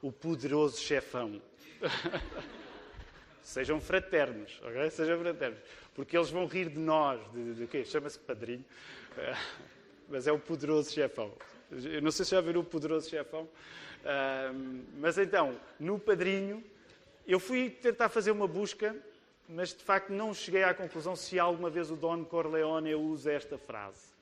[0.00, 1.42] O poderoso chefão.
[3.42, 4.90] Sejam fraternos, ok?
[4.90, 5.58] Sejam fraternos.
[5.94, 7.20] Porque eles vão rir de nós.
[7.32, 7.84] De, de, quê?
[7.84, 8.64] Chama-se padrinho
[10.08, 11.32] mas é o poderoso chefão.
[11.70, 16.62] Eu não sei se já viram o poderoso chefão, uh, mas então, no Padrinho,
[17.26, 18.94] eu fui tentar fazer uma busca,
[19.48, 23.56] mas de facto não cheguei à conclusão se alguma vez o Don Corleone usa esta
[23.56, 24.12] frase.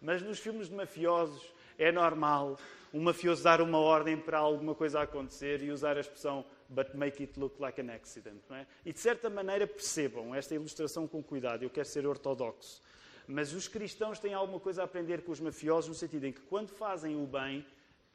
[0.00, 2.58] Mas nos filmes de mafiosos é normal
[2.92, 7.22] um mafioso dar uma ordem para alguma coisa acontecer e usar a expressão but make
[7.22, 8.40] it look like an accident.
[8.50, 8.66] É?
[8.84, 11.62] E de certa maneira percebam esta ilustração com cuidado.
[11.62, 12.80] Eu quero ser ortodoxo.
[13.26, 16.40] Mas os cristãos têm alguma coisa a aprender com os mafiosos, no sentido em que,
[16.42, 17.66] quando fazem o bem,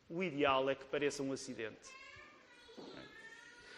[0.10, 1.90] o ideal é que pareça um acidente.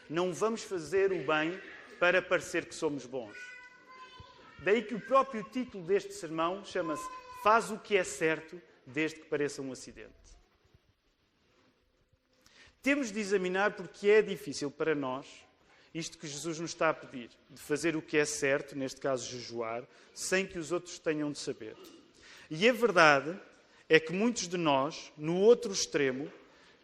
[0.10, 1.60] Não vamos fazer o bem
[2.00, 3.38] para parecer que somos bons.
[4.60, 7.04] Daí que o próprio título deste sermão chama-se
[7.42, 10.14] Faz o que é certo, desde que pareça um acidente.
[12.82, 15.28] Temos de examinar porque é difícil para nós
[15.94, 19.30] isto que Jesus nos está a pedir, de fazer o que é certo, neste caso
[19.30, 21.76] jejuar, sem que os outros tenham de saber.
[22.50, 23.40] E a verdade
[23.88, 26.32] é que muitos de nós, no outro extremo,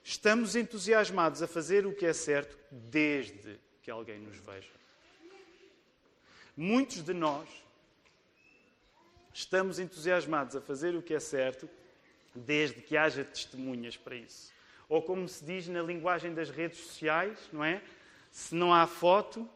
[0.03, 4.71] estamos entusiasmados a fazer o que é certo desde que alguém nos veja.
[6.55, 7.47] Muitos de nós
[9.33, 11.69] estamos entusiasmados a fazer o que é certo
[12.35, 14.51] desde que haja testemunhas para isso.
[14.87, 17.81] Ou como se diz na linguagem das redes sociais, não é?
[18.31, 19.47] Se não há foto,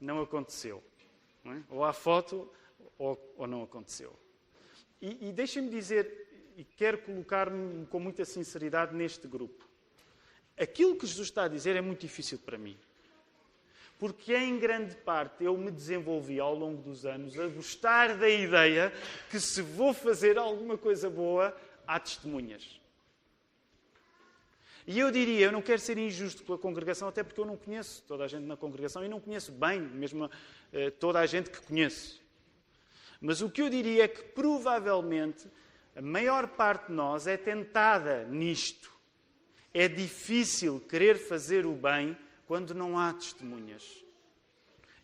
[0.00, 0.82] não aconteceu.
[1.44, 1.62] Não é?
[1.70, 2.50] Ou há foto
[2.98, 4.14] ou, ou não aconteceu.
[5.00, 9.66] E, e deixem-me dizer, e quero colocar-me com muita sinceridade neste grupo.
[10.58, 12.76] Aquilo que Jesus está a dizer é muito difícil para mim.
[13.98, 18.92] Porque em grande parte eu me desenvolvi ao longo dos anos a gostar da ideia
[19.30, 21.56] que se vou fazer alguma coisa boa,
[21.86, 22.80] há testemunhas.
[24.90, 27.58] E eu diria, eu não quero ser injusto com a congregação, até porque eu não
[27.58, 30.30] conheço toda a gente na congregação e não conheço bem mesmo
[30.72, 32.22] eh, toda a gente que conheço.
[33.20, 35.46] Mas o que eu diria é que provavelmente
[35.94, 38.90] a maior parte de nós é tentada nisto.
[39.74, 43.84] É difícil querer fazer o bem quando não há testemunhas.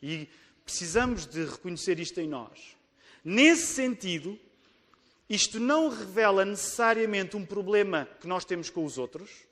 [0.02, 0.30] E
[0.64, 2.74] precisamos de reconhecer isto em nós.
[3.22, 4.40] Nesse sentido,
[5.28, 9.44] isto não revela necessariamente um problema que nós temos com os outros,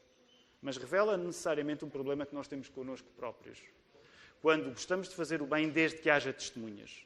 [0.62, 3.58] mas revela necessariamente um problema que nós temos connosco próprios.
[4.40, 7.04] Quando gostamos de fazer o bem desde que haja testemunhas.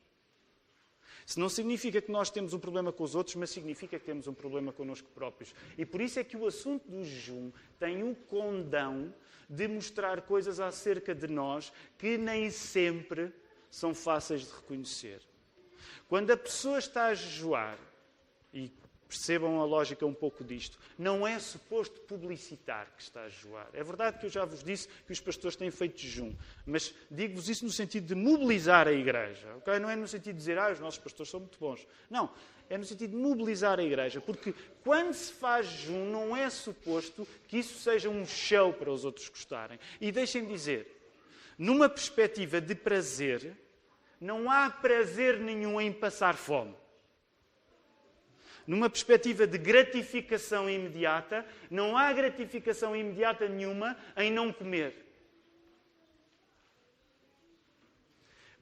[1.26, 4.28] Isso não significa que nós temos um problema com os outros, mas significa que temos
[4.28, 5.52] um problema connosco próprios.
[5.76, 9.12] E por isso é que o assunto do jejum tem o condão
[9.48, 13.32] de mostrar coisas acerca de nós que nem sempre
[13.70, 15.20] são fáceis de reconhecer.
[16.08, 17.78] Quando a pessoa está a jejuar,
[18.54, 18.70] e
[19.08, 20.78] percebam a lógica um pouco disto.
[20.98, 23.68] Não é suposto publicitar que está a jejuar.
[23.72, 26.34] É verdade que eu já vos disse que os pastores têm feito jejum,
[26.66, 29.54] mas digo-vos isso no sentido de mobilizar a igreja.
[29.56, 29.78] Okay?
[29.78, 31.86] Não é no sentido de dizer, ah, os nossos pastores são muito bons.
[32.10, 32.30] Não,
[32.68, 37.26] é no sentido de mobilizar a igreja, porque quando se faz jejum, não é suposto
[37.48, 39.78] que isso seja um show para os outros gostarem.
[40.00, 40.86] E deixem dizer,
[41.56, 43.56] numa perspectiva de prazer,
[44.20, 46.74] não há prazer nenhum em passar fome
[48.66, 55.04] numa perspectiva de gratificação imediata, não há gratificação imediata nenhuma em não comer.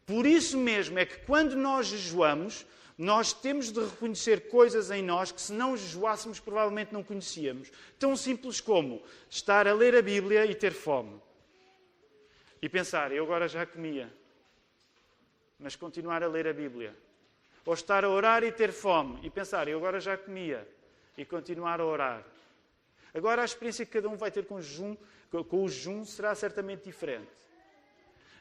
[0.07, 5.33] Por isso mesmo é que quando nós jejuamos, nós temos de reconhecer coisas em nós
[5.33, 7.71] que, se não jejuássemos, provavelmente não conhecíamos.
[7.99, 11.21] Tão simples como estar a ler a Bíblia e ter fome.
[12.63, 14.13] E pensar, eu agora já comia,
[15.59, 16.95] mas continuar a ler a Bíblia.
[17.65, 20.69] Ou estar a orar e ter fome e pensar, eu agora já comia,
[21.17, 22.25] e continuar a orar.
[23.13, 24.97] Agora a experiência que cada um vai ter com jejum,
[25.49, 27.31] com o jejum será certamente diferente.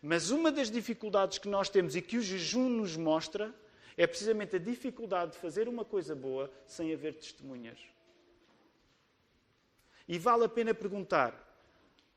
[0.01, 3.53] Mas uma das dificuldades que nós temos e que o jejum nos mostra
[3.95, 7.79] é precisamente a dificuldade de fazer uma coisa boa sem haver testemunhas.
[10.07, 11.33] E vale a pena perguntar: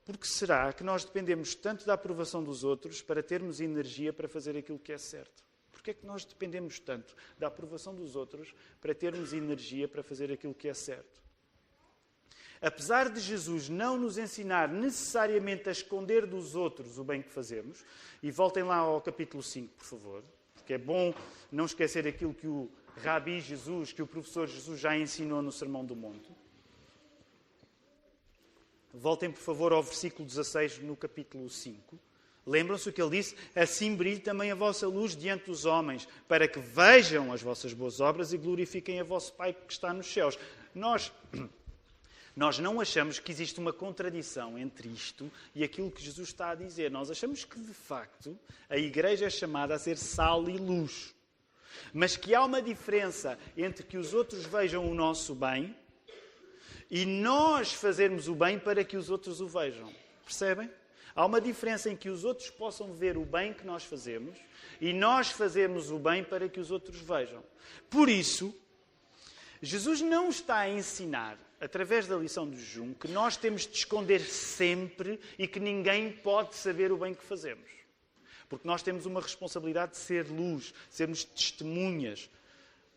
[0.05, 4.29] por que será que nós dependemos tanto da aprovação dos outros para termos energia para
[4.29, 5.46] fazer aquilo que é certo?
[5.87, 10.33] Porquê é que nós dependemos tanto da aprovação dos outros para termos energia para fazer
[10.33, 11.23] aquilo que é certo?
[12.61, 17.85] Apesar de Jesus não nos ensinar necessariamente a esconder dos outros o bem que fazemos,
[18.21, 20.25] e voltem lá ao capítulo 5, por favor,
[20.57, 21.15] porque é bom
[21.53, 25.85] não esquecer aquilo que o Rabi Jesus, que o professor Jesus já ensinou no Sermão
[25.85, 26.33] do Monte.
[28.93, 31.97] Voltem, por favor, ao versículo 16 no capítulo 5.
[32.47, 33.35] Lembram-se o que ele disse?
[33.57, 37.99] Assim brilhe também a vossa luz diante dos homens, para que vejam as vossas boas
[37.99, 40.39] obras e glorifiquem a vosso Pai que está nos céus.
[40.73, 41.13] Nós,
[42.37, 46.55] nós não achamos que existe uma contradição entre isto e aquilo que Jesus está a
[46.55, 46.89] dizer.
[46.89, 48.39] Nós achamos que, de facto,
[48.71, 51.13] a Igreja é chamada a ser sal e luz.
[51.93, 55.77] Mas que há uma diferença entre que os outros vejam o nosso bem
[56.89, 59.93] e nós fazermos o bem para que os outros o vejam.
[60.25, 60.71] Percebem?
[61.17, 64.37] Há uma diferença em que os outros possam ver o bem que nós fazemos
[64.79, 67.43] e nós fazemos o bem para que os outros vejam.
[67.89, 68.55] Por isso,
[69.63, 74.21] Jesus não está a ensinar, através da lição do jejum, que nós temos de esconder
[74.21, 77.71] sempre e que ninguém pode saber o bem que fazemos.
[78.47, 82.29] Porque nós temos uma responsabilidade de ser luz, sermos testemunhas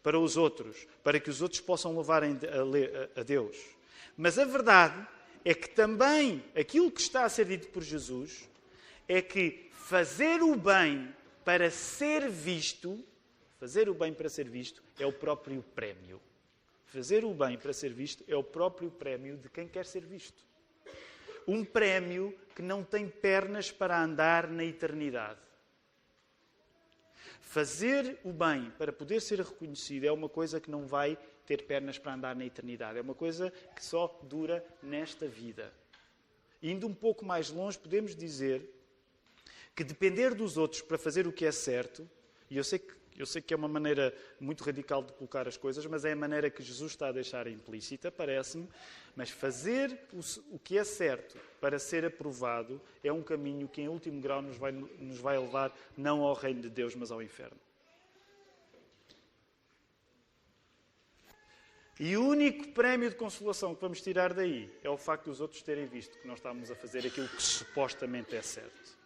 [0.04, 3.58] para os outros, para que os outros possam levar a Deus.
[4.18, 5.08] Mas a verdade
[5.44, 8.50] é que também aquilo que está a ser dito por Jesus
[9.08, 11.14] é que fazer o bem
[11.44, 13.04] para ser visto,
[13.60, 16.22] fazer o bem para ser visto é o próprio prémio.
[16.86, 20.44] Fazer o bem para ser visto é o próprio prémio de quem quer ser visto.
[21.48, 25.40] Um prémio que não tem pernas para andar na eternidade.
[27.42, 31.18] Fazer o bem para poder ser reconhecido é uma coisa que não vai
[31.50, 33.00] ter pernas para andar na eternidade.
[33.00, 35.74] É uma coisa que só dura nesta vida.
[36.62, 38.70] Indo um pouco mais longe, podemos dizer
[39.76, 42.08] que depender dos outros para fazer o que é certo,
[42.52, 45.58] e eu sei que eu sei que é uma maneira muito radical de colocar as
[45.58, 48.66] coisas, mas é a maneira que Jesus está a deixar implícita, parece-me.
[49.14, 50.00] Mas fazer
[50.54, 54.56] o, que é certo para ser aprovado é um caminho que, em último grau, nos
[54.56, 57.60] vai, nos vai levar não ao reino de Deus, mas ao inferno.
[62.00, 65.62] E o único prémio de consolação que vamos tirar daí é o facto dos outros
[65.62, 68.98] terem visto que nós estamos a fazer aquilo que supostamente é certo.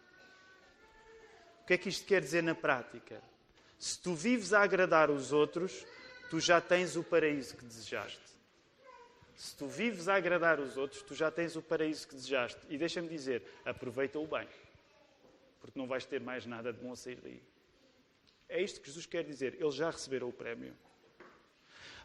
[1.62, 3.20] O que é que isto quer dizer na prática?
[3.78, 5.84] Se tu vives a agradar os outros,
[6.30, 8.22] tu já tens o paraíso que desejaste.
[9.34, 12.60] Se tu vives a agradar os outros, tu já tens o paraíso que desejaste.
[12.68, 14.46] E deixa-me dizer, aproveita-o bem.
[15.60, 17.42] Porque não vais ter mais nada de bom a sair daí.
[18.48, 19.56] É isto que Jesus quer dizer.
[19.60, 20.76] Eles já receberam o prémio.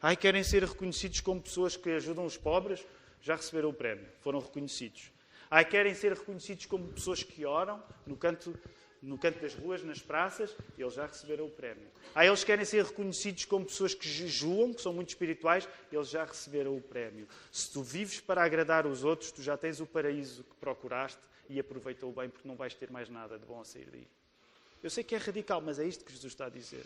[0.01, 2.85] Ai, querem ser reconhecidos como pessoas que ajudam os pobres?
[3.21, 4.07] Já receberam o prémio.
[4.21, 5.11] Foram reconhecidos.
[5.51, 8.57] Ai, querem ser reconhecidos como pessoas que oram no canto
[9.01, 11.87] no canto das ruas, nas praças, eles já receberam o prémio.
[12.13, 16.25] Ah, eles querem ser reconhecidos como pessoas que jejuam, que são muito espirituais, eles já
[16.25, 17.27] receberam o prémio.
[17.49, 21.59] Se tu vives para agradar os outros, tu já tens o paraíso que procuraste e
[21.59, 24.07] aproveita-o bem, porque não vais ter mais nada de bom a sair daí.
[24.83, 26.85] Eu sei que é radical, mas é isto que Jesus está a dizer.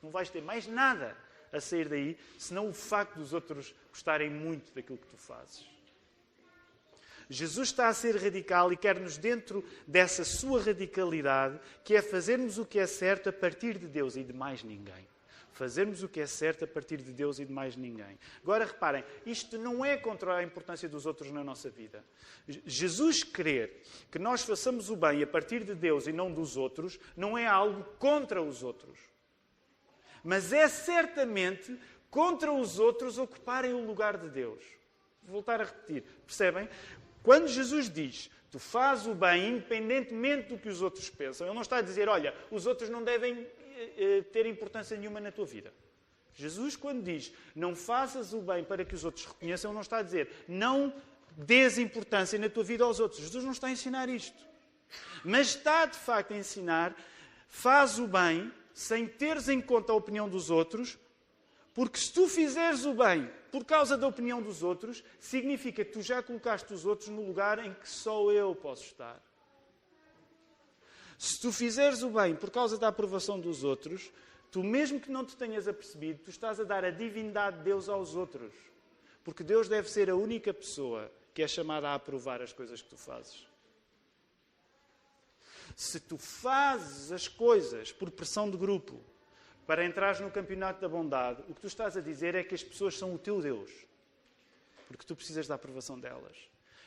[0.00, 1.16] Não vais ter mais nada
[1.52, 5.66] a sair daí, senão o facto dos outros gostarem muito daquilo que tu fazes.
[7.30, 12.64] Jesus está a ser radical e quer-nos dentro dessa sua radicalidade, que é fazermos o
[12.64, 15.06] que é certo a partir de Deus e de mais ninguém.
[15.52, 18.16] Fazermos o que é certo a partir de Deus e de mais ninguém.
[18.42, 22.02] Agora reparem, isto não é contra a importância dos outros na nossa vida.
[22.64, 26.98] Jesus querer que nós façamos o bem a partir de Deus e não dos outros,
[27.16, 28.98] não é algo contra os outros.
[30.28, 31.74] Mas é certamente
[32.10, 34.62] contra os outros ocuparem o lugar de Deus.
[35.22, 36.04] Vou voltar a repetir.
[36.26, 36.68] Percebem?
[37.22, 41.62] Quando Jesus diz tu fazes o bem independentemente do que os outros pensam, ele não
[41.62, 45.46] está a dizer, olha, os outros não devem eh, eh, ter importância nenhuma na tua
[45.46, 45.72] vida.
[46.34, 49.96] Jesus, quando diz não faças o bem para que os outros reconheçam, ele não está
[49.96, 50.92] a dizer não
[51.38, 53.22] dês importância na tua vida aos outros.
[53.22, 54.46] Jesus não está a ensinar isto.
[55.24, 56.94] Mas está, de facto, a ensinar
[57.48, 60.96] faz o bem sem teres em conta a opinião dos outros,
[61.74, 66.00] porque se tu fizeres o bem por causa da opinião dos outros, significa que tu
[66.00, 69.20] já colocaste os outros no lugar em que só eu posso estar.
[71.18, 74.12] Se tu fizeres o bem por causa da aprovação dos outros,
[74.48, 77.88] tu mesmo que não te tenhas apercebido, tu estás a dar a divindade de Deus
[77.88, 78.52] aos outros.
[79.24, 82.90] Porque Deus deve ser a única pessoa que é chamada a aprovar as coisas que
[82.90, 83.47] tu fazes.
[85.76, 89.00] Se tu fazes as coisas por pressão de grupo,
[89.66, 92.64] para entrares no campeonato da bondade, o que tu estás a dizer é que as
[92.64, 93.70] pessoas são o teu Deus.
[94.86, 96.36] Porque tu precisas da aprovação delas.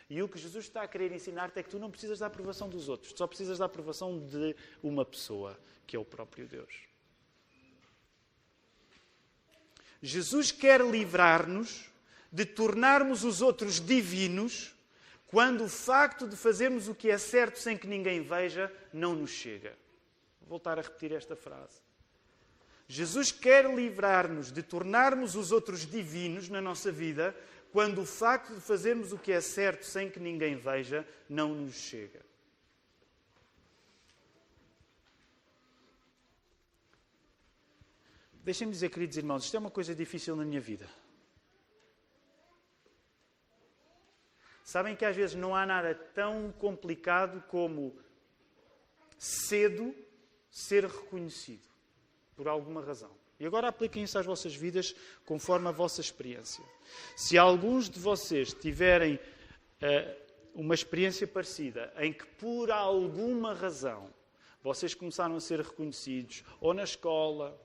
[0.10, 2.68] E o que Jesus está a querer ensinar-te é que tu não precisas da aprovação
[2.68, 5.58] dos outros, tu só precisas da aprovação de uma pessoa,
[5.88, 6.74] que é o próprio Deus.
[10.02, 11.86] Jesus quer livrar-nos
[12.32, 14.74] de tornarmos os outros divinos
[15.32, 19.30] quando o facto de fazermos o que é certo sem que ninguém veja não nos
[19.30, 19.70] chega.
[20.42, 21.80] Vou voltar a repetir esta frase.
[22.86, 27.34] Jesus quer livrar-nos de tornarmos os outros divinos na nossa vida
[27.72, 31.76] quando o facto de fazermos o que é certo sem que ninguém veja não nos
[31.76, 32.20] chega.
[38.44, 40.90] Deixem-me dizer, queridos irmãos, isto é uma coisa difícil na minha vida.
[44.72, 47.94] Sabem que às vezes não há nada tão complicado como
[49.20, 49.94] cedo
[50.50, 51.68] ser reconhecido
[52.38, 53.12] por alguma razão.
[53.38, 54.96] E agora apliquem isso às vossas vidas
[55.26, 56.64] conforme a vossa experiência.
[57.18, 60.22] Se alguns de vocês tiverem uh,
[60.56, 64.10] uma experiência parecida, em que por alguma razão
[64.64, 67.60] vocês começaram a ser reconhecidos, ou na escola,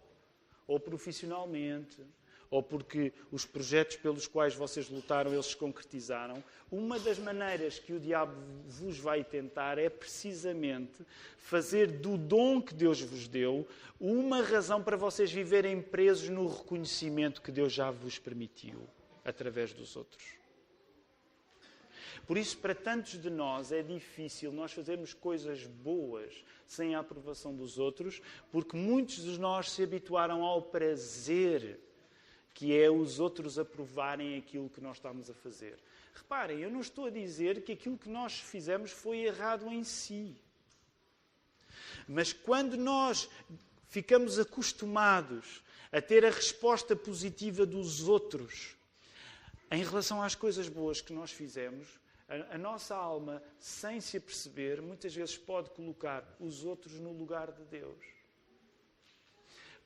[0.66, 2.04] ou profissionalmente,
[2.50, 7.92] ou porque os projetos pelos quais vocês lutaram, eles se concretizaram, uma das maneiras que
[7.92, 8.34] o diabo
[8.66, 11.04] vos vai tentar é precisamente
[11.38, 13.66] fazer do dom que Deus vos deu
[14.00, 18.88] uma razão para vocês viverem presos no reconhecimento que Deus já vos permitiu
[19.24, 20.36] através dos outros.
[22.26, 27.54] Por isso, para tantos de nós é difícil nós fazermos coisas boas sem a aprovação
[27.54, 28.20] dos outros,
[28.50, 31.78] porque muitos de nós se habituaram ao prazer
[32.56, 35.78] que é os outros aprovarem aquilo que nós estamos a fazer.
[36.14, 40.34] Reparem, eu não estou a dizer que aquilo que nós fizemos foi errado em si.
[42.08, 43.28] Mas quando nós
[43.88, 48.74] ficamos acostumados a ter a resposta positiva dos outros
[49.70, 51.86] em relação às coisas boas que nós fizemos.
[52.28, 57.64] A, nossa alma, sem se aperceber, muitas vezes pode colocar os outros no lugar de
[57.64, 58.15] Deus.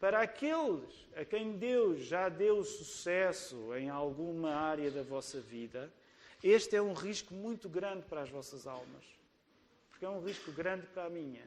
[0.01, 5.93] Para aqueles a quem Deus já deu sucesso em alguma área da vossa vida,
[6.43, 9.05] este é um risco muito grande para as vossas almas.
[9.91, 11.47] Porque é um risco grande para a minha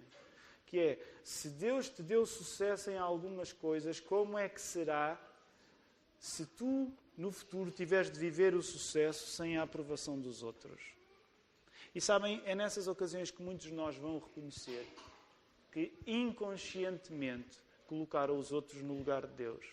[0.74, 5.22] que é: se Deus te deu sucesso em algumas coisas, como é que será
[6.18, 10.82] se tu no futuro tiveres de viver o sucesso sem a aprovação dos outros?
[11.94, 14.88] E sabem, é nessas ocasiões que muitos de nós vão reconhecer
[15.72, 19.66] que inconscientemente colocaram os outros no lugar de Deus.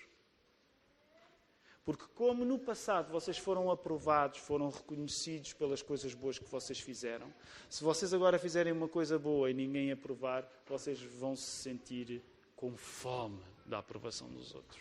[1.85, 7.33] Porque, como no passado vocês foram aprovados, foram reconhecidos pelas coisas boas que vocês fizeram,
[7.69, 12.23] se vocês agora fizerem uma coisa boa e ninguém aprovar, vocês vão se sentir
[12.55, 14.81] com fome da aprovação dos outros.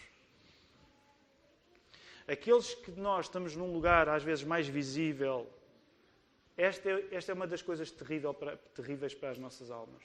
[2.28, 5.48] Aqueles que nós estamos num lugar às vezes mais visível,
[6.56, 10.04] esta é, esta é uma das coisas terrível para, terríveis para as nossas almas.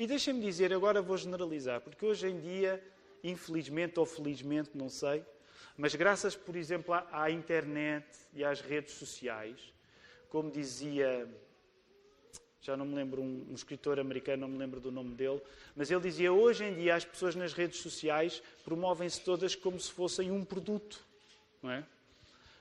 [0.00, 2.82] E deixem-me dizer, agora vou generalizar, porque hoje em dia,
[3.22, 5.22] infelizmente ou felizmente, não sei,
[5.76, 9.60] mas graças, por exemplo, à, internet e às redes sociais,
[10.30, 11.28] como dizia,
[12.62, 15.42] já não me lembro, um, um, escritor americano, não me lembro do nome dele,
[15.76, 19.92] mas ele dizia: hoje em dia as pessoas nas redes sociais promovem-se todas como se
[19.92, 20.98] fossem um produto.
[21.62, 21.84] Não é?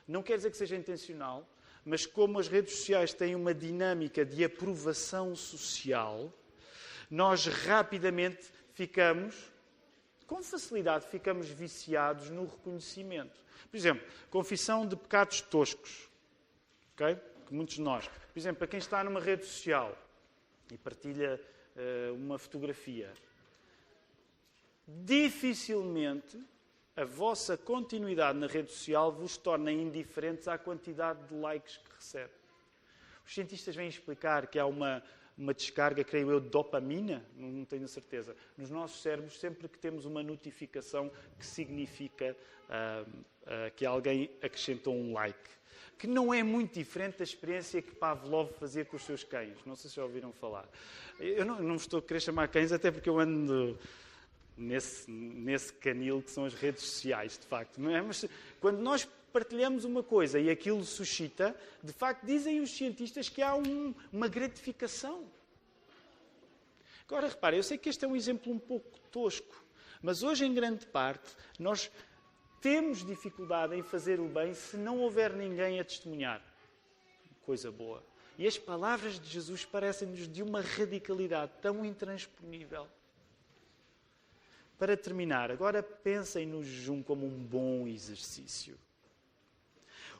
[0.06, 1.48] Não quer dizer que seja intencional,
[1.86, 6.34] mas como as redes sociais têm uma dinâmica de aprovação social,
[7.10, 9.36] nós rapidamente ficamos
[10.30, 13.43] com facilidade ficamos viciados no reconhecimento.
[13.70, 16.07] Por exemplo, confissão de pecados toscos.
[16.93, 17.18] ok?
[17.47, 18.07] Que muitos de nós.
[18.07, 19.97] Por exemplo, para quem está numa rede social
[20.72, 21.41] e partilha
[21.76, 23.12] uh, uma fotografia,
[24.88, 26.39] dificilmente
[26.95, 32.34] a vossa continuidade na rede social vos torna indiferentes à quantidade de likes que recebe.
[33.26, 35.01] Os cientistas vêm explicar que há uma
[35.40, 40.04] uma descarga, creio eu, de dopamina, não tenho certeza, nos nossos cérebros sempre que temos
[40.06, 41.10] uma notificação
[41.40, 42.36] que significa
[42.70, 45.50] uh, uh, que alguém acrescentou um like.
[45.98, 49.58] Que não é muito diferente da experiência que Pavlov fazia com os seus cães.
[49.66, 50.68] Não sei se já ouviram falar.
[51.20, 53.78] Eu não, não estou a querer chamar cães, até porque eu ando
[54.58, 57.80] nesse, nesse canil que são as redes sociais, de facto.
[57.80, 58.02] Não é?
[58.02, 58.26] Mas
[58.60, 63.56] quando nós partilhamos uma coisa e aquilo suscita, de facto, dizem os cientistas que há
[63.56, 65.26] um, uma gratificação.
[67.08, 69.64] Agora, repare, eu sei que este é um exemplo um pouco tosco,
[70.02, 71.92] mas hoje, em grande parte, nós
[72.62, 76.42] temos dificuldade em fazer o bem se não houver ninguém a testemunhar.
[77.42, 78.04] Coisa boa.
[78.38, 82.88] E as palavras de Jesus parecem-nos de uma radicalidade tão intransponível.
[84.78, 88.78] Para terminar, agora pensem no jejum como um bom exercício.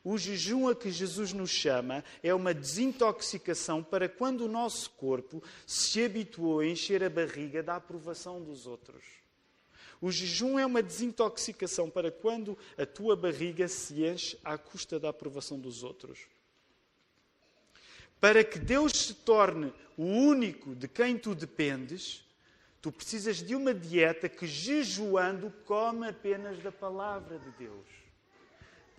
[0.04, 5.44] O jejum a que Jesus nos chama é uma desintoxicação para quando o nosso corpo
[5.68, 9.04] se habituou a encher a barriga da aprovação dos outros.
[10.02, 15.10] O jejum é uma desintoxicação para quando a tua barriga se enche à custa da
[15.10, 16.20] aprovação dos outros.
[18.22, 22.24] Para que Deus se torne o único de quem tu dependes,
[22.82, 28.09] tu precisas de uma dieta que, jejuando, come apenas da palavra de Deus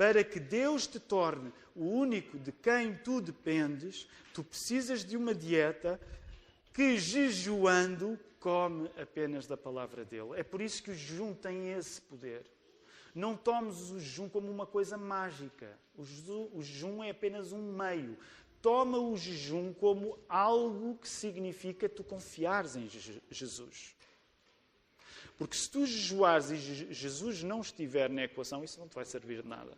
[0.01, 5.35] para que Deus te torne o único de quem tu dependes, tu precisas de uma
[5.35, 6.01] dieta
[6.73, 10.31] que, jejuando, come apenas da palavra dele.
[10.37, 12.47] É por isso que o jejum tem esse poder.
[13.15, 15.79] Não tomes o jejum como uma coisa mágica.
[15.99, 18.17] O jejum, é apenas um meio.
[18.63, 22.89] Toma o jejum como algo que significa tu confiares em
[23.31, 23.95] Jesus.
[25.37, 26.57] Porque se tu jejuares e
[26.91, 29.77] Jesus não estiver na equação, isso não te vai servir de nada.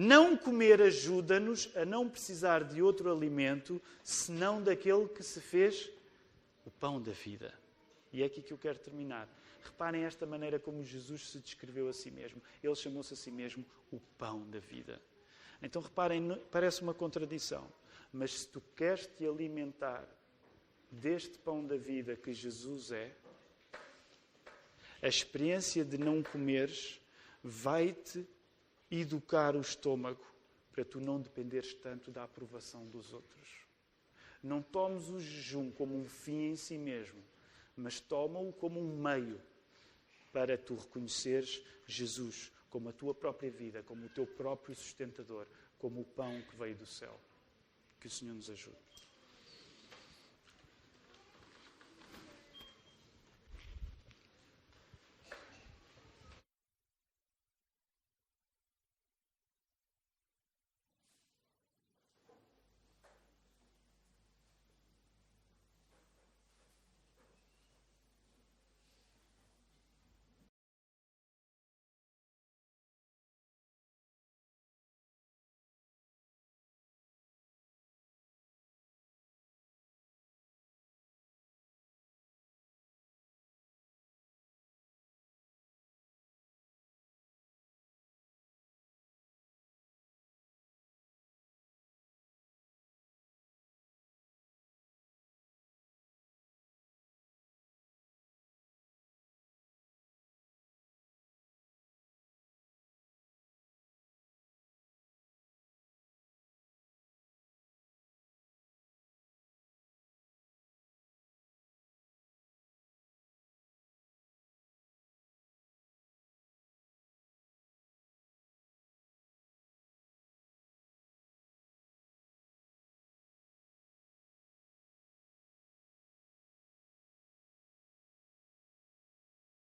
[0.00, 5.90] Não comer ajuda-nos a não precisar de outro alimento senão daquele que se fez
[6.64, 7.52] o pão da vida.
[8.12, 9.28] E é aqui que eu quero terminar.
[9.60, 12.40] Reparem esta maneira como Jesus se descreveu a si mesmo.
[12.62, 15.02] Ele chamou-se a si mesmo o pão da vida.
[15.60, 17.66] Então reparem, parece uma contradição,
[18.12, 20.08] mas se tu queres te alimentar
[20.92, 23.12] deste pão da vida que Jesus é,
[25.02, 27.00] a experiência de não comeres
[27.42, 28.24] vai-te
[28.90, 30.24] educar o estômago
[30.72, 33.66] para tu não dependeres tanto da aprovação dos outros.
[34.42, 37.22] Não tomes o jejum como um fim em si mesmo,
[37.76, 39.40] mas toma-o como um meio
[40.32, 45.46] para tu reconheceres Jesus como a tua própria vida, como o teu próprio sustentador,
[45.78, 47.18] como o pão que veio do céu.
[47.98, 49.07] Que o Senhor nos ajude.